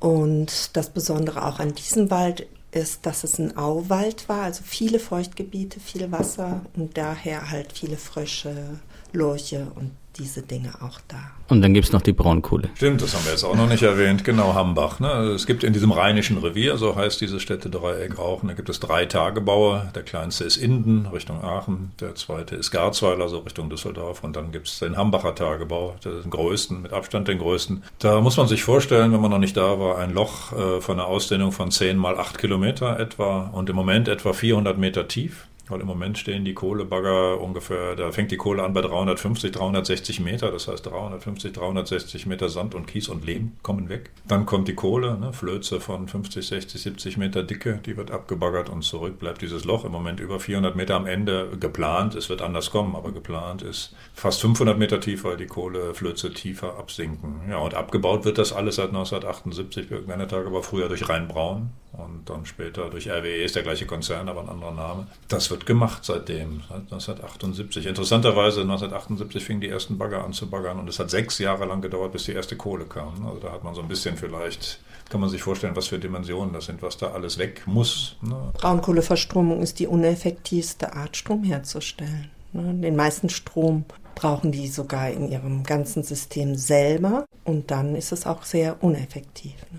[0.00, 4.98] Und das Besondere auch an diesem Wald ist, dass es ein Auwald war, also viele
[4.98, 8.78] Feuchtgebiete, viel Wasser und daher halt viele Frösche,
[9.12, 11.18] Lurche und diese Dinge auch da.
[11.48, 12.68] Und dann gibt es noch die Braunkohle.
[12.74, 14.24] Stimmt, das haben wir jetzt auch noch nicht erwähnt.
[14.24, 15.00] Genau, Hambach.
[15.00, 15.08] Ne?
[15.34, 19.06] Es gibt in diesem Rheinischen Revier, so heißt dieses Städtedreieck auch, da gibt es drei
[19.06, 19.90] Tagebaue.
[19.94, 21.92] Der kleinste ist Inden, Richtung Aachen.
[22.00, 24.24] Der zweite ist Garzweiler, so Richtung Düsseldorf.
[24.24, 27.82] Und dann gibt es den Hambacher Tagebau, den größten, mit Abstand den größten.
[27.98, 30.98] Da muss man sich vorstellen, wenn man noch nicht da war, ein Loch äh, von
[30.98, 35.46] einer Ausdehnung von 10 mal 8 Kilometer etwa und im Moment etwa 400 Meter tief.
[35.70, 40.20] Weil im Moment stehen die Kohlebagger ungefähr, da fängt die Kohle an bei 350, 360
[40.20, 40.50] Meter.
[40.50, 44.10] Das heißt 350, 360 Meter Sand und Kies und Lehm kommen weg.
[44.26, 48.68] Dann kommt die Kohle, ne, Flöze von 50, 60, 70 Meter Dicke, die wird abgebaggert
[48.68, 49.84] und zurück bleibt dieses Loch.
[49.84, 52.14] Im Moment über 400 Meter am Ende geplant.
[52.14, 56.78] Es wird anders kommen, aber geplant ist fast 500 Meter tief, weil die Kohleflöze tiefer
[56.78, 57.42] absinken.
[57.48, 62.28] Ja, und abgebaut wird das alles seit 1978, irgendeiner Tage war früher durch Rheinbraun und
[62.28, 65.06] dann später durch RWE, ist der gleiche Konzern, aber ein anderer Name.
[65.28, 67.86] Das wird gemacht seitdem, seit 1978.
[67.86, 71.80] Interessanterweise, 1978 fingen die ersten Bagger an zu baggern und es hat sechs Jahre lang
[71.80, 73.26] gedauert, bis die erste Kohle kam.
[73.26, 76.52] Also da hat man so ein bisschen vielleicht, kann man sich vorstellen, was für Dimensionen
[76.52, 78.16] das sind, was da alles weg muss.
[78.20, 78.36] Ne?
[78.54, 82.30] Braunkohleverstromung ist die uneffektivste Art, Strom herzustellen.
[82.52, 82.74] Ne?
[82.74, 88.26] Den meisten Strom brauchen die sogar in ihrem ganzen System selber und dann ist es
[88.26, 89.54] auch sehr uneffektiv.
[89.72, 89.78] Ne?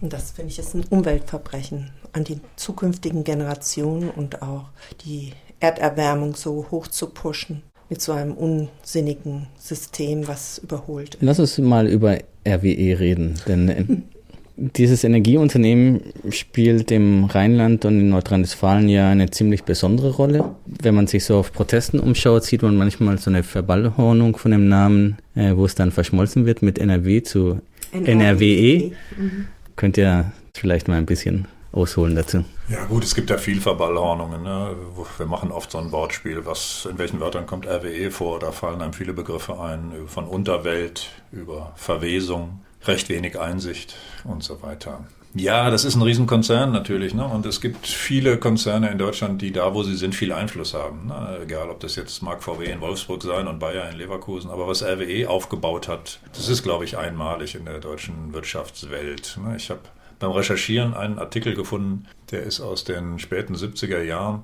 [0.00, 4.66] Und das finde ich ist ein Umweltverbrechen an die zukünftigen Generationen und auch
[5.04, 11.22] die Erderwärmung so hoch zu pushen mit so einem unsinnigen System, was überholt ist.
[11.22, 13.84] Lass uns mal über RWE reden, denn äh,
[14.56, 20.56] dieses Energieunternehmen spielt im Rheinland und in Nordrhein-Westfalen ja eine ziemlich besondere Rolle.
[20.66, 24.68] Wenn man sich so auf Protesten umschaut, sieht man manchmal so eine Verballhornung von dem
[24.68, 27.60] Namen, äh, wo es dann verschmolzen wird mit NRW zu
[27.92, 28.92] NRWE.
[29.16, 29.46] Mhm.
[29.78, 32.44] Könnt ihr vielleicht mal ein bisschen ausholen dazu?
[32.68, 34.42] Ja gut, es gibt ja viel Verballhornungen.
[34.42, 34.74] Ne?
[35.16, 38.40] Wir machen oft so ein Wortspiel, was in welchen Wörtern kommt RWE vor.
[38.40, 44.62] Da fallen einem viele Begriffe ein, von Unterwelt über Verwesung, recht wenig Einsicht und so
[44.62, 45.04] weiter.
[45.38, 47.14] Ja, das ist ein Riesenkonzern natürlich.
[47.14, 47.24] Ne?
[47.24, 51.06] Und es gibt viele Konzerne in Deutschland, die da, wo sie sind, viel Einfluss haben.
[51.06, 51.38] Ne?
[51.44, 54.50] Egal, ob das jetzt mag VW in Wolfsburg sein und Bayer in Leverkusen.
[54.50, 59.38] Aber was RWE aufgebaut hat, das ist, glaube ich, einmalig in der deutschen Wirtschaftswelt.
[59.44, 59.56] Ne?
[59.56, 59.80] Ich habe
[60.18, 64.42] beim Recherchieren einen Artikel gefunden, der ist aus den späten 70er Jahren,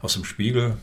[0.00, 0.76] aus dem Spiegel.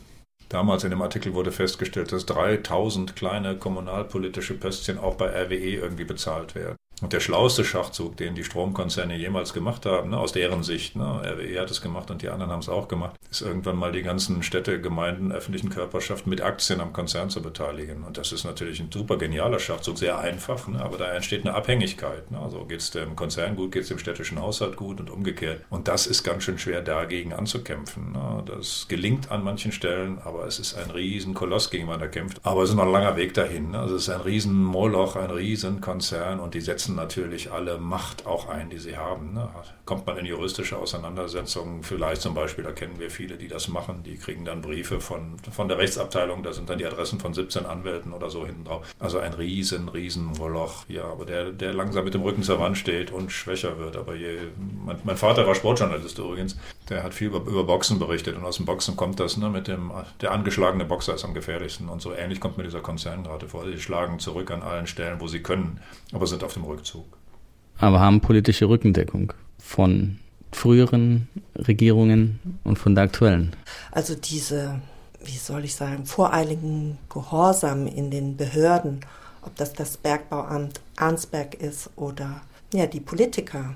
[0.48, 6.04] Damals in dem Artikel wurde festgestellt, dass 3000 kleine kommunalpolitische Pöstchen auch bei RWE irgendwie
[6.04, 6.76] bezahlt werden.
[7.00, 11.22] Und der schlauste Schachzug, den die Stromkonzerne jemals gemacht haben, ne, aus deren Sicht, ne,
[11.24, 14.02] RWE hat es gemacht und die anderen haben es auch gemacht, ist irgendwann mal die
[14.02, 18.04] ganzen Städte, Gemeinden, öffentlichen Körperschaften mit Aktien am Konzern zu beteiligen.
[18.04, 21.54] Und das ist natürlich ein super genialer Schachzug, sehr einfach, ne, aber da entsteht eine
[21.54, 22.30] Abhängigkeit.
[22.30, 25.62] Ne, also geht es dem Konzern gut, geht es dem städtischen Haushalt gut und umgekehrt.
[25.70, 28.12] Und das ist ganz schön schwer dagegen anzukämpfen.
[28.12, 28.42] Ne.
[28.46, 32.40] Das gelingt an manchen Stellen, aber es ist ein riesen Koloss, gegen man da kämpft.
[32.42, 33.70] Aber es ist noch ein langer Weg dahin.
[33.70, 33.78] Ne.
[33.78, 38.26] Also es ist ein riesen Moloch, ein riesen Konzern und die setzen natürlich alle Macht
[38.26, 39.34] auch ein, die sie haben.
[39.34, 39.48] Ne?
[39.84, 44.02] Kommt man in juristische Auseinandersetzungen, vielleicht zum Beispiel, da kennen wir viele, die das machen,
[44.04, 47.66] die kriegen dann Briefe von, von der Rechtsabteilung, da sind dann die Adressen von 17
[47.66, 48.86] Anwälten oder so hinten drauf.
[48.98, 52.78] Also ein riesen, riesen Moloch, ja, aber der, der langsam mit dem Rücken zur Wand
[52.78, 53.96] steht und schwächer wird.
[53.96, 54.38] Aber je,
[54.84, 56.56] mein, mein Vater war Sportjournalist übrigens,
[56.88, 59.68] der hat viel über, über Boxen berichtet und aus dem Boxen kommt das, ne, mit
[59.68, 63.48] dem, der angeschlagene Boxer ist am gefährlichsten und so ähnlich kommt mir dieser Konzern gerade
[63.48, 63.64] vor.
[63.64, 65.80] Die schlagen zurück an allen Stellen, wo sie können,
[66.12, 67.04] aber sind auf dem Rückzug.
[67.78, 70.18] Aber haben politische Rückendeckung von
[70.52, 73.54] früheren Regierungen und von der aktuellen.
[73.92, 74.80] Also diese,
[75.22, 79.00] wie soll ich sagen, voreiligen Gehorsam in den Behörden,
[79.42, 82.42] ob das das Bergbauamt Arnsberg ist oder
[82.74, 83.74] ja, die Politiker.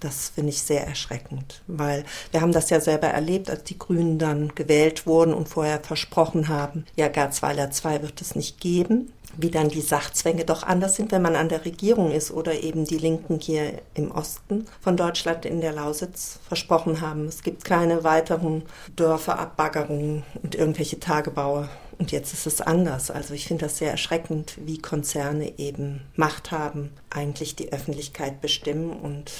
[0.00, 4.18] Das finde ich sehr erschreckend, weil wir haben das ja selber erlebt, als die Grünen
[4.18, 9.50] dann gewählt wurden und vorher versprochen haben, ja, Garzweiler 2 wird es nicht geben wie
[9.50, 12.98] dann die Sachzwänge doch anders sind, wenn man an der Regierung ist oder eben die
[12.98, 17.26] Linken hier im Osten von Deutschland in der Lausitz versprochen haben.
[17.26, 18.62] Es gibt keine weiteren
[18.96, 21.68] Dörferabbaggerungen und irgendwelche Tagebaue.
[21.98, 23.10] Und jetzt ist es anders.
[23.10, 28.92] Also ich finde das sehr erschreckend, wie Konzerne eben Macht haben, eigentlich die Öffentlichkeit bestimmen.
[28.92, 29.32] Und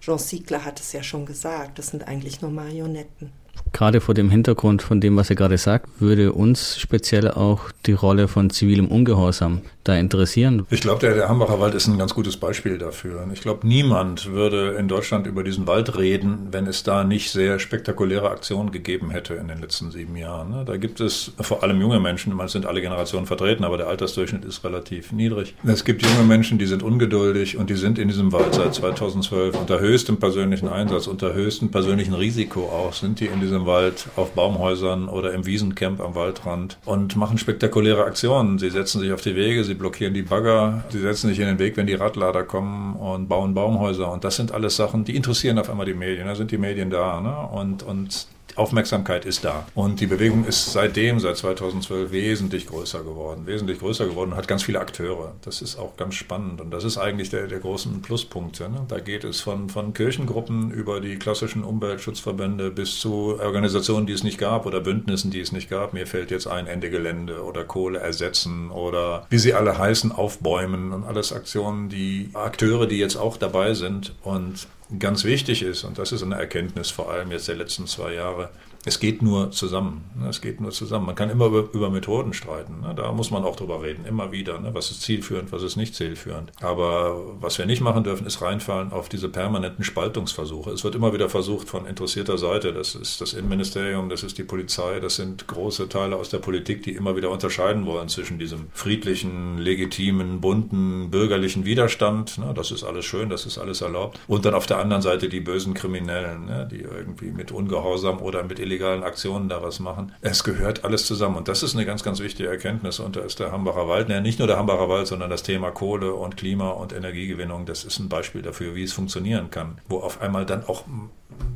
[0.00, 3.32] Jean Siegler hat es ja schon gesagt, das sind eigentlich nur Marionetten.
[3.72, 7.92] Gerade vor dem Hintergrund von dem, was er gerade sagt, würde uns speziell auch die
[7.92, 10.66] Rolle von zivilem Ungehorsam da interessieren.
[10.70, 13.26] Ich glaube, der, der Hambacher Wald ist ein ganz gutes Beispiel dafür.
[13.32, 17.58] Ich glaube, niemand würde in Deutschland über diesen Wald reden, wenn es da nicht sehr
[17.58, 20.50] spektakuläre Aktionen gegeben hätte in den letzten sieben Jahren.
[20.50, 20.64] ne?
[20.64, 24.44] Da gibt es vor allem junge Menschen, man sind alle Generationen vertreten, aber der Altersdurchschnitt
[24.44, 25.54] ist relativ niedrig.
[25.64, 29.58] Es gibt junge Menschen, die sind ungeduldig und die sind in diesem Wald seit 2012
[29.58, 34.32] unter höchstem persönlichen Einsatz, unter höchstem persönlichen Risiko auch, sind die in diesem Wald auf
[34.32, 38.58] Baumhäusern oder im Wiesencamp am Waldrand und machen spektakuläre Aktionen.
[38.58, 41.58] Sie setzen sich auf die Wege, sie blockieren die Bagger, sie setzen sich in den
[41.58, 44.10] Weg, wenn die Radlader kommen und bauen Baumhäuser.
[44.10, 46.26] Und das sind alles Sachen, die interessieren auf einmal die Medien.
[46.26, 47.20] Da sind die Medien da.
[47.20, 47.60] Ne?
[47.60, 48.26] Und, und
[48.56, 49.66] Aufmerksamkeit ist da.
[49.74, 53.46] Und die Bewegung ist seitdem, seit 2012, wesentlich größer geworden.
[53.46, 55.34] Wesentlich größer geworden und hat ganz viele Akteure.
[55.42, 56.60] Das ist auch ganz spannend.
[56.60, 58.68] Und das ist eigentlich der, der großen Pluspunkte.
[58.68, 58.84] Ne?
[58.88, 64.24] Da geht es von, von Kirchengruppen über die klassischen Umweltschutzverbände bis zu Organisationen, die es
[64.24, 65.92] nicht gab oder Bündnissen, die es nicht gab.
[65.92, 70.92] Mir fällt jetzt ein Ende Gelände oder Kohle ersetzen oder wie sie alle heißen, aufbäumen
[70.92, 74.66] und alles Aktionen, die Akteure, die jetzt auch dabei sind und
[74.98, 78.50] ganz wichtig ist, und das ist eine Erkenntnis vor allem jetzt der letzten zwei Jahre,
[78.84, 80.04] es geht nur zusammen.
[80.18, 80.28] ne?
[80.28, 81.06] Es geht nur zusammen.
[81.06, 82.80] Man kann immer über, über Methoden streiten.
[82.80, 82.94] ne?
[82.96, 84.58] Da muss man auch drüber reden, immer wieder.
[84.60, 84.74] ne?
[84.74, 86.52] Was ist zielführend, was ist nicht zielführend.
[86.60, 90.70] Aber was wir nicht machen dürfen, ist reinfallen auf diese permanenten Spaltungsversuche.
[90.70, 94.44] Es wird immer wieder versucht von interessierter Seite, das ist das Innenministerium, das ist die
[94.44, 98.66] Polizei, das sind große Teile aus der Politik, die immer wieder unterscheiden wollen zwischen diesem
[98.72, 102.40] friedlichen, legitimen, bunten, bürgerlichen Widerstand.
[102.54, 104.18] Das ist alles schön, das ist alles erlaubt.
[104.26, 106.68] Und dann auf der anderen Seite die bösen Kriminellen, ne?
[106.70, 110.12] die irgendwie mit Ungehorsam oder mit illegalen Aktionen da was machen.
[110.20, 111.36] Es gehört alles zusammen.
[111.36, 113.00] Und das ist eine ganz, ganz wichtige Erkenntnis.
[113.00, 115.70] Und da ist der Hambacher Wald, ja, nicht nur der Hambacher Wald, sondern das Thema
[115.70, 119.78] Kohle und Klima und Energiegewinnung, das ist ein Beispiel dafür, wie es funktionieren kann.
[119.88, 120.84] Wo auf einmal dann auch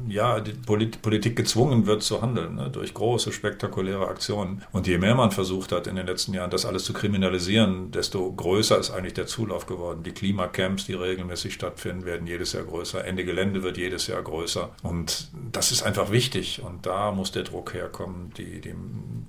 [0.08, 4.62] ja, die Polit Politik gezwungen wird zu handeln, ne, durch große, spektakuläre Aktionen.
[4.72, 8.32] Und je mehr man versucht hat in den letzten Jahren, das alles zu kriminalisieren, desto
[8.32, 10.02] größer ist eigentlich der Zulauf geworden.
[10.04, 13.04] Die Klimacamps, die regelmäßig stattfinden, werden jedes Jahr größer.
[13.04, 14.70] Ende Gelände wird jedes Jahr größer.
[14.82, 16.62] Und das ist einfach wichtig.
[16.62, 18.74] Und da muss der Druck herkommen, die, die,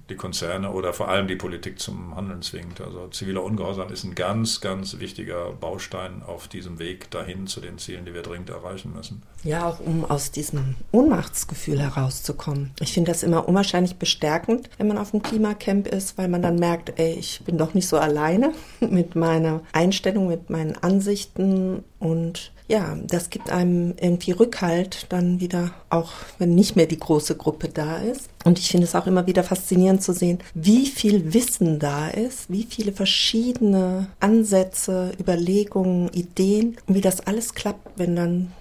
[0.10, 2.82] die Konzerne oder vor allem die Politik zum Handeln zwingt.
[2.82, 7.78] Also ziviler Ungehorsam ist ein ganz, ganz wichtiger Baustein auf diesem Weg dahin zu den
[7.78, 9.24] Zielen, die wir dringend erreichen müssen.
[9.44, 12.72] Ja, auch um aus diesem Ohnmachtsgefühl herauszukommen.
[12.80, 16.58] Ich finde das immer unwahrscheinlich bestärkend, wenn man auf dem Klimacamp ist, weil man dann
[16.58, 22.52] merkt, ey, ich bin doch nicht so alleine mit meiner Einstellung, mit meinen Ansichten und
[22.68, 27.70] ja, das gibt einem irgendwie Rückhalt dann wieder, auch wenn nicht mehr die große Gruppe
[27.70, 28.30] da ist.
[28.44, 32.50] Und ich finde es auch immer wieder faszinierend zu sehen, wie viel Wissen da ist,
[32.50, 38.52] wie viele verschiedene Ansätze, Überlegungen, Ideen wie das alles klappt, wenn dann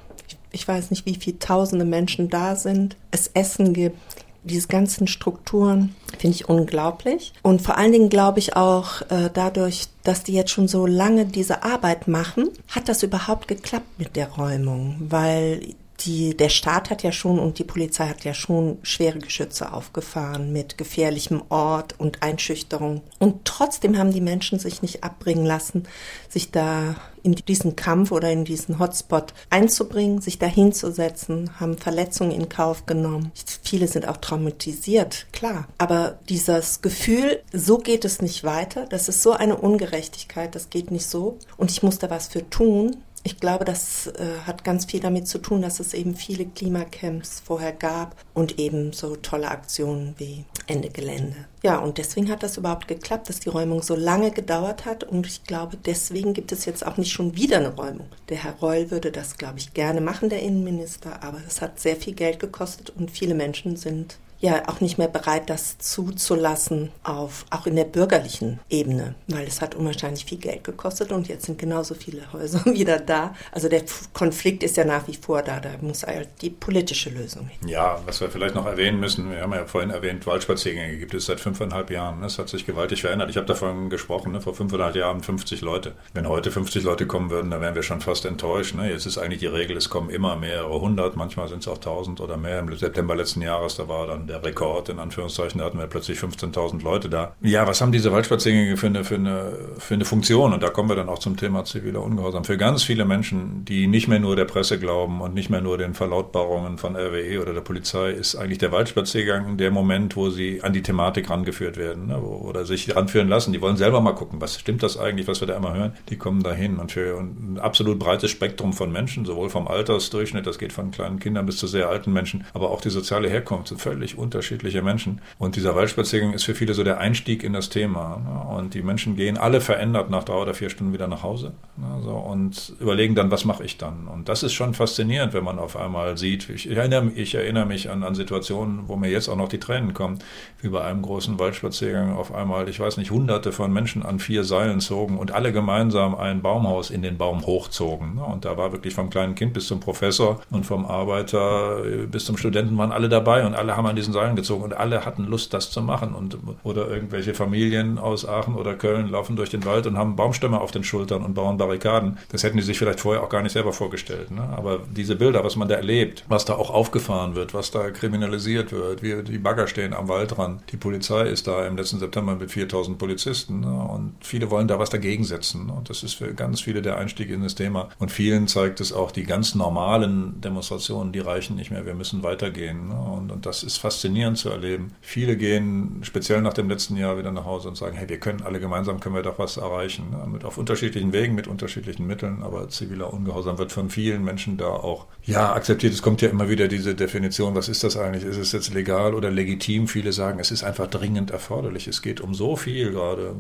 [0.52, 3.98] ich weiß nicht, wie viele tausende Menschen da sind, es Essen gibt,
[4.47, 7.32] diese ganzen Strukturen finde ich unglaublich.
[7.42, 11.26] Und vor allen Dingen glaube ich auch äh, dadurch, dass die jetzt schon so lange
[11.26, 17.03] diese Arbeit machen, hat das überhaupt geklappt mit der Räumung, weil die, der Staat hat
[17.03, 22.22] ja schon und die Polizei hat ja schon schwere Geschütze aufgefahren mit gefährlichem Ort und
[22.22, 23.03] Einschüchterung.
[23.18, 25.84] Und trotzdem haben die Menschen sich nicht abbringen lassen,
[26.28, 32.30] sich da in diesen Kampf oder in diesen Hotspot einzubringen, sich da hinzusetzen, haben Verletzungen
[32.30, 33.32] in Kauf genommen.
[33.62, 35.66] Viele sind auch traumatisiert, klar.
[35.78, 40.92] Aber dieses Gefühl, so geht es nicht weiter, das ist so eine Ungerechtigkeit, das geht
[40.92, 41.38] nicht so.
[41.57, 42.97] Und ich muss da was für tun.
[43.26, 47.42] Ich glaube, das äh, hat ganz viel damit zu tun, dass es eben viele Klimacamps
[47.44, 51.34] vorher gab und eben so tolle Aktionen wie Ende Gelände.
[51.64, 55.02] Ja, und deswegen hat das überhaupt geklappt, dass die Räumung so lange gedauert hat.
[55.02, 58.06] Und ich glaube, deswegen gibt es jetzt auch nicht schon wieder eine Räumung.
[58.28, 61.96] Der Herr Reul würde das, glaube ich, gerne machen, der Innenminister, aber es hat sehr
[61.96, 67.47] viel Geld gekostet und viele Menschen sind ja auch nicht mehr bereit, das zuzulassen, auf,
[67.51, 71.59] auch in der bürgerlichen Ebene, weil es hat unwahrscheinlich viel Geld gekostet und jetzt sind
[71.59, 73.34] genauso viele Häuser wieder da.
[73.53, 73.82] Also der
[74.12, 77.68] Konflikt ist ja nach wie vor da, da muss halt die politische Lösung hin.
[77.68, 81.26] Ja, was wir vielleicht noch erwähnen müssen, wir haben ja vorhin erwähnt, Waldspaziergänge gibt es
[81.26, 82.20] seit fünfeinhalb Jahren.
[82.22, 83.30] Das hat sich gewaltig verändert.
[83.30, 85.93] Ich habe davon gesprochen, ne, vor fünfeinhalb Jahren 50 Leute.
[86.12, 88.74] Wenn heute 50 Leute kommen würden, dann wären wir schon fast enttäuscht.
[88.74, 88.91] Ne?
[88.91, 92.20] Jetzt ist eigentlich die Regel, es kommen immer mehrere hundert, manchmal sind es auch tausend
[92.20, 92.59] oder mehr.
[92.59, 96.18] Im September letzten Jahres, da war dann der Rekord, in Anführungszeichen, da hatten wir plötzlich
[96.18, 97.34] 15.000 Leute da.
[97.40, 100.52] Ja, was haben diese Waldspaziergänge für eine, für, eine, für eine Funktion?
[100.52, 102.44] Und da kommen wir dann auch zum Thema ziviler Ungehorsam.
[102.44, 105.78] Für ganz viele Menschen, die nicht mehr nur der Presse glauben und nicht mehr nur
[105.78, 110.62] den Verlautbarungen von RWE oder der Polizei, ist eigentlich der Waldspaziergang der Moment, wo sie
[110.62, 112.18] an die Thematik rangeführt werden ne?
[112.20, 113.52] oder sich ranführen lassen.
[113.52, 115.92] Die wollen selber mal gucken, was stimmt das eigentlich, was wir da immer hören.
[116.08, 120.58] Die kommen dahin und für ein absolut breites Spektrum von Menschen, sowohl vom Altersdurchschnitt, das
[120.58, 123.80] geht von kleinen Kindern bis zu sehr alten Menschen, aber auch die soziale Herkunft sind
[123.80, 125.20] völlig unterschiedliche Menschen.
[125.38, 128.20] Und dieser Waldspaziergang ist für viele so der Einstieg in das Thema.
[128.24, 128.56] Ne?
[128.56, 132.10] Und die Menschen gehen alle verändert nach drei oder vier Stunden wieder nach Hause ne?
[132.10, 134.08] und überlegen dann, was mache ich dann?
[134.08, 136.48] Und das ist schon faszinierend, wenn man auf einmal sieht.
[136.48, 139.94] Ich erinnere, ich erinnere mich an, an Situationen, wo mir jetzt auch noch die Tränen
[139.94, 140.18] kommen,
[140.60, 144.44] wie bei einem großen Waldspaziergang auf einmal, ich weiß nicht, hunderte von Menschen an vier
[144.44, 148.16] Seilen zogen und alle gemeinsam ein Baumhaus in den Baum hochzogen.
[148.16, 148.24] Ne?
[148.24, 152.36] Und da war wirklich vom kleinen Kind bis zum Professor und vom Arbeiter bis zum
[152.36, 155.52] Studenten waren alle dabei und alle haben an diesen Seilen gezogen und alle hatten Lust,
[155.52, 156.14] das zu machen.
[156.14, 160.61] Und, oder irgendwelche Familien aus Aachen oder Köln laufen durch den Wald und haben Baumstämme
[160.61, 162.18] auf den Schultern und bauen Barrikaden.
[162.30, 164.30] Das hätten die sich vielleicht vorher auch gar nicht selber vorgestellt.
[164.30, 164.42] Ne?
[164.57, 168.72] Aber diese Bilder, was man da erlebt, was da auch aufgefahren wird, was da kriminalisiert
[168.72, 172.50] wird, wie die Bagger stehen am Waldrand, die Polizei ist da im letzten September mit
[172.50, 173.88] 4000 Polizisten ne?
[173.88, 175.70] und viele wollen da was dagegen setzen.
[175.70, 177.88] Und das ist für ganz viele der Einstieg in das Thema.
[177.98, 181.84] Und vielen zeigt es auch, die ganz normalen Demonstrationen, die reichen nicht mehr.
[181.86, 182.88] Wir müssen weitergehen.
[182.88, 182.94] Ne?
[182.94, 184.92] Und, und das ist faszinierend zu erleben.
[185.01, 188.42] Viele gehen speziell nach dem letzten Jahr wieder nach Hause und sagen, hey, wir können
[188.42, 190.11] alle gemeinsam, können wir doch was erreichen.
[190.11, 190.26] Ne?
[190.26, 192.42] Mit, auf unterschiedlichen Wegen, mit unterschiedlichen Mitteln.
[192.42, 195.94] Aber ziviler Ungehorsam wird von vielen Menschen da auch, ja, akzeptiert.
[195.94, 198.24] Es kommt ja immer wieder diese Definition, was ist das eigentlich?
[198.24, 199.88] Ist es jetzt legal oder legitim?
[199.88, 201.88] Viele sagen, es ist einfach dringend erforderlich.
[201.88, 203.34] Es geht um so viel gerade.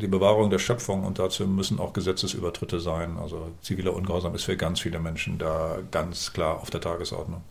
[0.00, 3.16] Die Bewahrung der Schöpfung und dazu müssen auch Gesetzesübertritte sein.
[3.18, 7.42] Also ziviler Ungehorsam ist für ganz viele Menschen da ganz klar auf der Tagesordnung.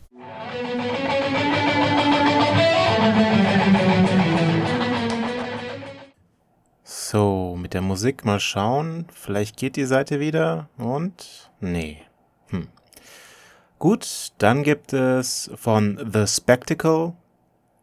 [6.83, 9.07] So, mit der Musik mal schauen.
[9.13, 11.97] Vielleicht geht die Seite wieder und nee.
[12.49, 12.67] Hm.
[13.79, 17.13] Gut, dann gibt es von The Spectacle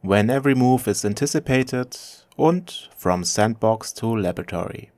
[0.02, 4.92] When Every Move is Anticipated und From Sandbox to Laboratory.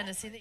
[0.00, 0.40] Tennessee.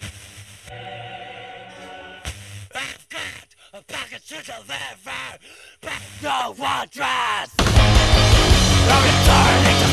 [2.73, 5.37] I've got a pocket to deliver,
[5.81, 7.53] but no one dress.
[7.59, 9.88] I'm returning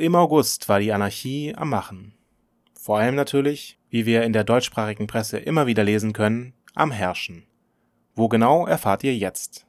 [0.00, 2.14] im August war die Anarchie am Machen.
[2.80, 7.44] Vor allem natürlich, wie wir in der deutschsprachigen Presse immer wieder lesen können, am Herrschen.
[8.14, 9.66] Wo genau erfahrt ihr jetzt.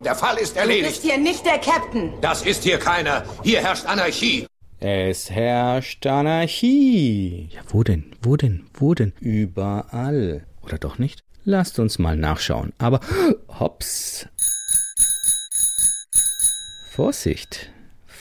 [0.00, 0.86] Der Fall ist Du erledigt.
[0.88, 2.12] bist hier nicht der Captain.
[2.20, 3.24] Das ist hier keiner.
[3.42, 4.46] Hier herrscht Anarchie.
[4.80, 7.48] Es herrscht Anarchie.
[7.52, 8.14] Ja, wo denn?
[8.20, 8.66] Wo denn?
[8.74, 9.12] Wo denn?
[9.20, 10.46] Überall.
[10.62, 11.22] Oder doch nicht?
[11.44, 12.72] Lasst uns mal nachschauen.
[12.78, 13.00] Aber
[13.60, 14.26] hops.
[16.90, 17.70] Vorsicht.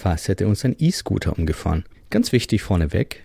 [0.04, 1.86] Fast hätte uns ein E-Scooter umgefahren.
[2.10, 3.24] Ganz wichtig vorneweg.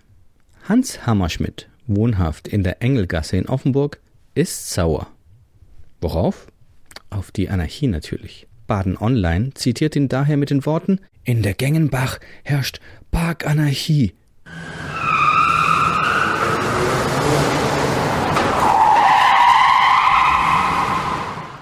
[0.63, 3.99] Hans Hammerschmidt, wohnhaft in der Engelgasse in Offenburg,
[4.37, 5.09] ist sauer.
[6.01, 6.47] Worauf?
[7.11, 8.47] Auf die Anarchie natürlich.
[8.69, 12.79] Baden Online zitiert ihn daher mit den Worten In der Gengenbach herrscht
[13.11, 14.13] Parkanarchie.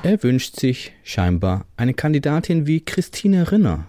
[0.02, 3.86] Er wünscht sich scheinbar eine Kandidatin wie Christine Rinner,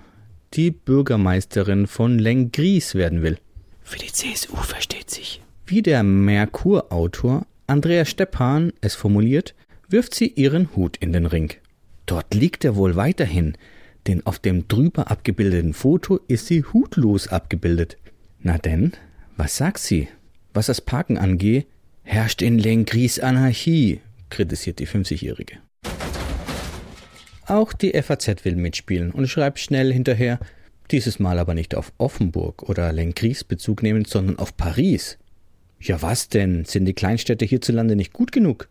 [0.54, 3.38] die Bürgermeisterin von Lengries werden will.
[3.84, 5.42] Für die CSU versteht sich.
[5.66, 9.54] Wie der Merkur-Autor Andreas Steppan es formuliert,
[9.90, 11.54] wirft sie ihren Hut in den Ring.
[12.06, 13.58] Dort liegt er wohl weiterhin,
[14.08, 17.98] denn auf dem drüber abgebildeten Foto ist sie hutlos abgebildet.
[18.40, 18.94] Na denn,
[19.36, 20.08] was sagt sie?
[20.54, 21.66] Was das Parken angehe,
[22.04, 25.58] herrscht in Lengries Anarchie, kritisiert die 50-Jährige.
[27.48, 30.38] Auch die FAZ will mitspielen und schreibt schnell hinterher,
[30.92, 35.18] dieses Mal aber nicht auf Offenburg oder Lengries Bezug nehmend, sondern auf Paris.
[35.80, 38.68] Ja was denn, sind die Kleinstädte hierzulande nicht gut genug?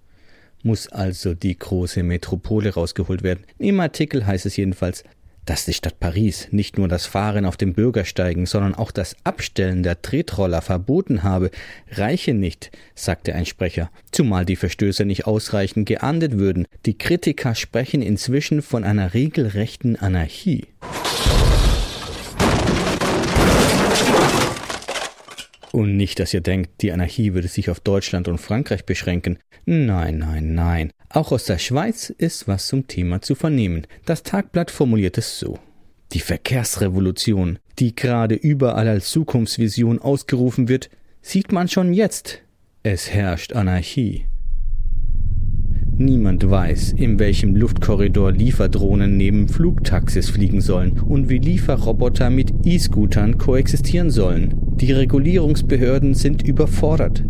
[0.62, 3.45] Muss also die große Metropole rausgeholt werden.
[3.59, 5.05] Im Artikel heißt es jedenfalls,
[5.47, 9.82] dass die Stadt Paris nicht nur das Fahren auf dem Bürgersteigen, sondern auch das Abstellen
[9.82, 11.51] der Tretroller verboten habe,
[11.92, 16.66] reiche nicht, sagte ein Sprecher, zumal die Verstöße nicht ausreichend geahndet würden.
[16.84, 20.66] Die Kritiker sprechen inzwischen von einer regelrechten Anarchie.
[25.77, 29.39] Und nicht, dass ihr denkt, die Anarchie würde sich auf Deutschland und Frankreich beschränken.
[29.66, 30.91] Nein, nein, nein.
[31.11, 33.87] Auch aus der Schweiz ist was zum Thema zu vernehmen.
[34.07, 35.59] Das Tagblatt formuliert es so.
[36.12, 40.89] Die Verkehrsrevolution, die gerade überall als Zukunftsvision ausgerufen wird,
[41.20, 42.41] sieht man schon jetzt.
[42.83, 44.24] Es herrscht Anarchie.
[45.99, 53.38] Niemand weiß, in welchem Luftkorridor Lieferdrohnen neben Flugtaxis fliegen sollen und wie Lieferroboter mit E-Scootern
[53.38, 54.55] koexistieren sollen.
[54.76, 57.24] Die Regulierungsbehörden sind überfordert.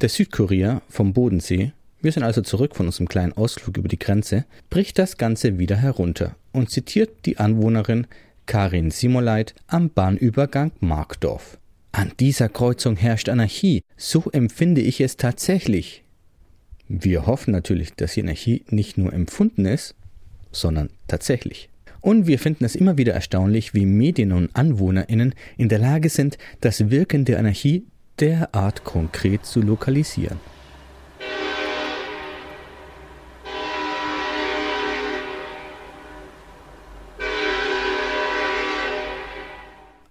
[0.00, 4.44] Der Südkurier vom Bodensee wir sind also zurück von unserem kleinen Ausflug über die Grenze,
[4.70, 8.06] bricht das Ganze wieder herunter und zitiert die Anwohnerin
[8.46, 11.58] Karin Simoleit am Bahnübergang Markdorf.
[11.90, 16.04] An dieser Kreuzung herrscht Anarchie, so empfinde ich es tatsächlich.
[16.90, 19.94] Wir hoffen natürlich, dass die Anarchie nicht nur empfunden ist,
[20.52, 21.68] sondern tatsächlich.
[22.00, 26.38] Und wir finden es immer wieder erstaunlich, wie Medien und AnwohnerInnen in der Lage sind,
[26.62, 27.84] das Wirken der Anarchie
[28.18, 30.40] derart konkret zu lokalisieren.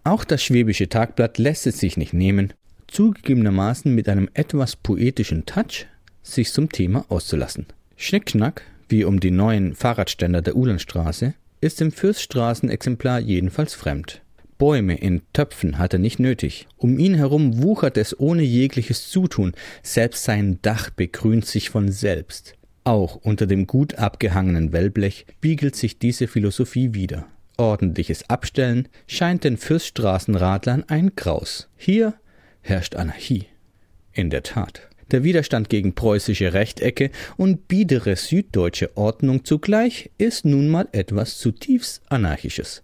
[0.04, 2.54] Auch das Schwäbische Tagblatt lässt es sich nicht nehmen,
[2.86, 5.88] zugegebenermaßen mit einem etwas poetischen Touch
[6.34, 7.68] sich zum Thema auszulassen.
[7.96, 14.22] Schnickschnack, wie um die neuen Fahrradständer der Uhlandstraße, ist im Fürststraßen-Exemplar jedenfalls fremd.
[14.58, 16.68] Bäume in Töpfen hat er nicht nötig.
[16.78, 19.54] Um ihn herum wuchert es ohne jegliches Zutun,
[19.84, 22.56] selbst sein Dach begrünt sich von selbst.
[22.84, 27.28] Auch unter dem gut abgehangenen Wellblech biegelt sich diese Philosophie wider.
[27.58, 31.70] Ordentliches Abstellen scheint den Fürststraßenradlern ein Graus.
[31.76, 32.14] Hier
[32.62, 33.48] herrscht Anarchie.
[34.14, 34.87] In der Tat.
[35.12, 42.02] Der Widerstand gegen preußische Rechtecke und biedere süddeutsche Ordnung zugleich ist nun mal etwas zutiefst
[42.10, 42.84] Anarchisches.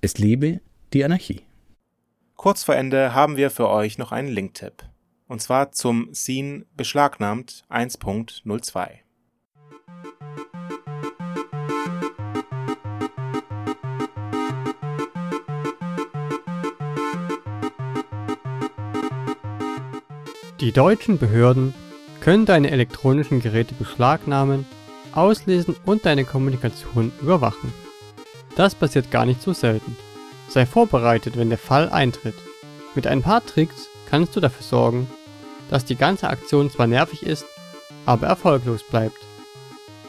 [0.00, 0.60] Es lebe
[0.94, 1.42] die Anarchie.
[2.36, 4.84] Kurz vor Ende haben wir für euch noch einen Linktipp.
[5.28, 9.00] Und zwar zum Scene beschlagnahmt 1.02.
[20.60, 21.72] Die deutschen Behörden
[22.20, 24.66] können deine elektronischen Geräte beschlagnahmen,
[25.12, 27.72] auslesen und deine Kommunikation überwachen.
[28.56, 29.96] Das passiert gar nicht so selten.
[30.48, 32.34] Sei vorbereitet, wenn der Fall eintritt.
[32.94, 35.08] Mit ein paar Tricks kannst du dafür sorgen,
[35.70, 37.46] dass die ganze Aktion zwar nervig ist,
[38.04, 39.16] aber erfolglos bleibt.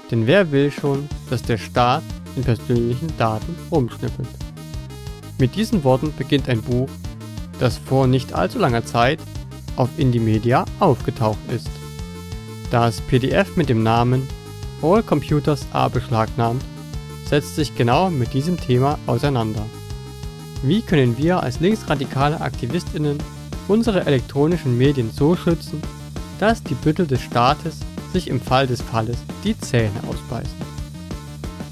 [0.10, 2.04] Denn wer will schon, dass der Staat
[2.36, 4.28] in persönlichen Daten rumschnippelt?
[5.38, 6.89] Mit diesen Worten beginnt ein Buch,
[7.58, 9.20] das vor nicht allzu langer Zeit
[9.76, 11.69] auf Indymedia aufgetaucht ist.
[12.69, 14.28] Das PDF mit dem Namen
[14.82, 16.63] All Computers are beschlagnahmt
[17.32, 19.65] setzt sich genau mit diesem Thema auseinander.
[20.63, 23.17] Wie können wir als linksradikale Aktivistinnen
[23.67, 25.82] unsere elektronischen Medien so schützen,
[26.39, 27.80] dass die Büttel des Staates
[28.11, 30.57] sich im Fall des Falles die Zähne ausbeißen?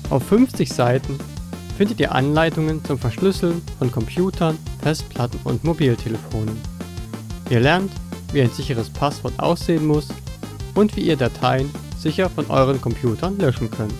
[0.09, 1.17] Auf 50 Seiten
[1.77, 6.78] findet ihr Anleitungen zum Verschlüsseln von Computern, Festplatten und Mobiltelefonen.
[7.49, 7.91] Ihr lernt,
[8.31, 10.07] wie ein sicheres Passwort aussehen muss
[10.75, 13.93] und wie ihr Dateien sicher von euren Computern löschen könnt.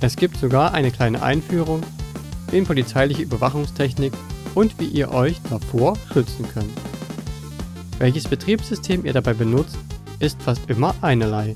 [0.00, 1.82] Es gibt sogar eine kleine Einführung
[2.52, 4.12] in polizeiliche Überwachungstechnik
[4.54, 6.72] und wie ihr euch davor schützen könnt.
[7.98, 9.78] Welches Betriebssystem ihr dabei benutzt,
[10.18, 11.52] ist fast immer einerlei.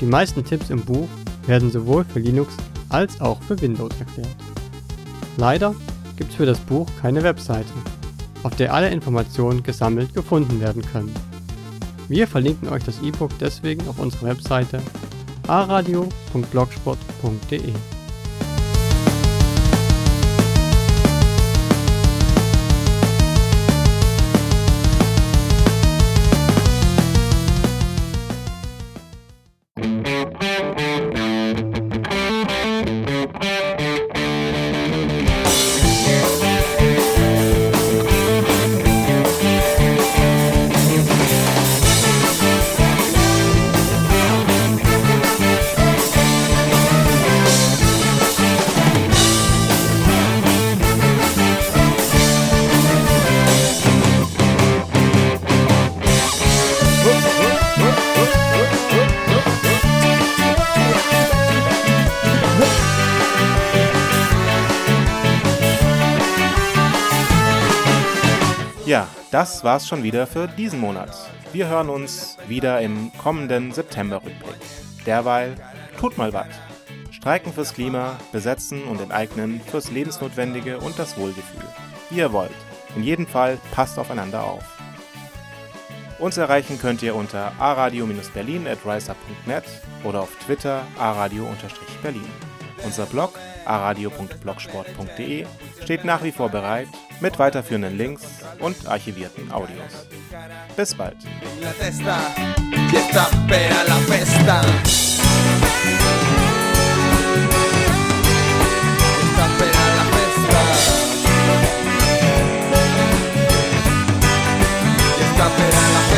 [0.00, 1.08] Die meisten Tipps im Buch
[1.46, 2.54] werden sowohl für Linux
[2.88, 4.36] als auch für Windows erklärt.
[5.38, 5.74] Leider
[6.16, 7.72] gibt es für das Buch keine Webseite,
[8.46, 11.12] auf der alle Informationen gesammelt gefunden werden können.
[12.06, 14.80] Wir verlinken euch das E-Book deswegen auf unserer Webseite
[15.48, 17.72] aradio.blogspot.de.
[69.46, 71.12] das war's schon wieder für diesen Monat.
[71.52, 74.58] Wir hören uns wieder im kommenden September-Rückblick.
[75.06, 75.54] Derweil
[76.00, 76.48] tut mal was.
[77.12, 81.62] Streiken fürs Klima, besetzen und enteignen fürs Lebensnotwendige und das Wohlgefühl.
[82.10, 82.50] Wie ihr wollt.
[82.96, 84.64] In jedem Fall passt aufeinander auf.
[86.18, 88.78] Uns erreichen könnt ihr unter aradio-berlin at
[90.02, 92.26] oder auf Twitter aradio-berlin.
[92.84, 95.46] Unser Blog aradio.blogsport.de
[95.82, 96.88] steht nach wie vor bereit
[97.20, 98.22] mit weiterführenden Links
[98.58, 100.06] und archivierten Audios.
[100.76, 101.16] Bis bald.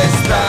[0.09, 0.48] esta la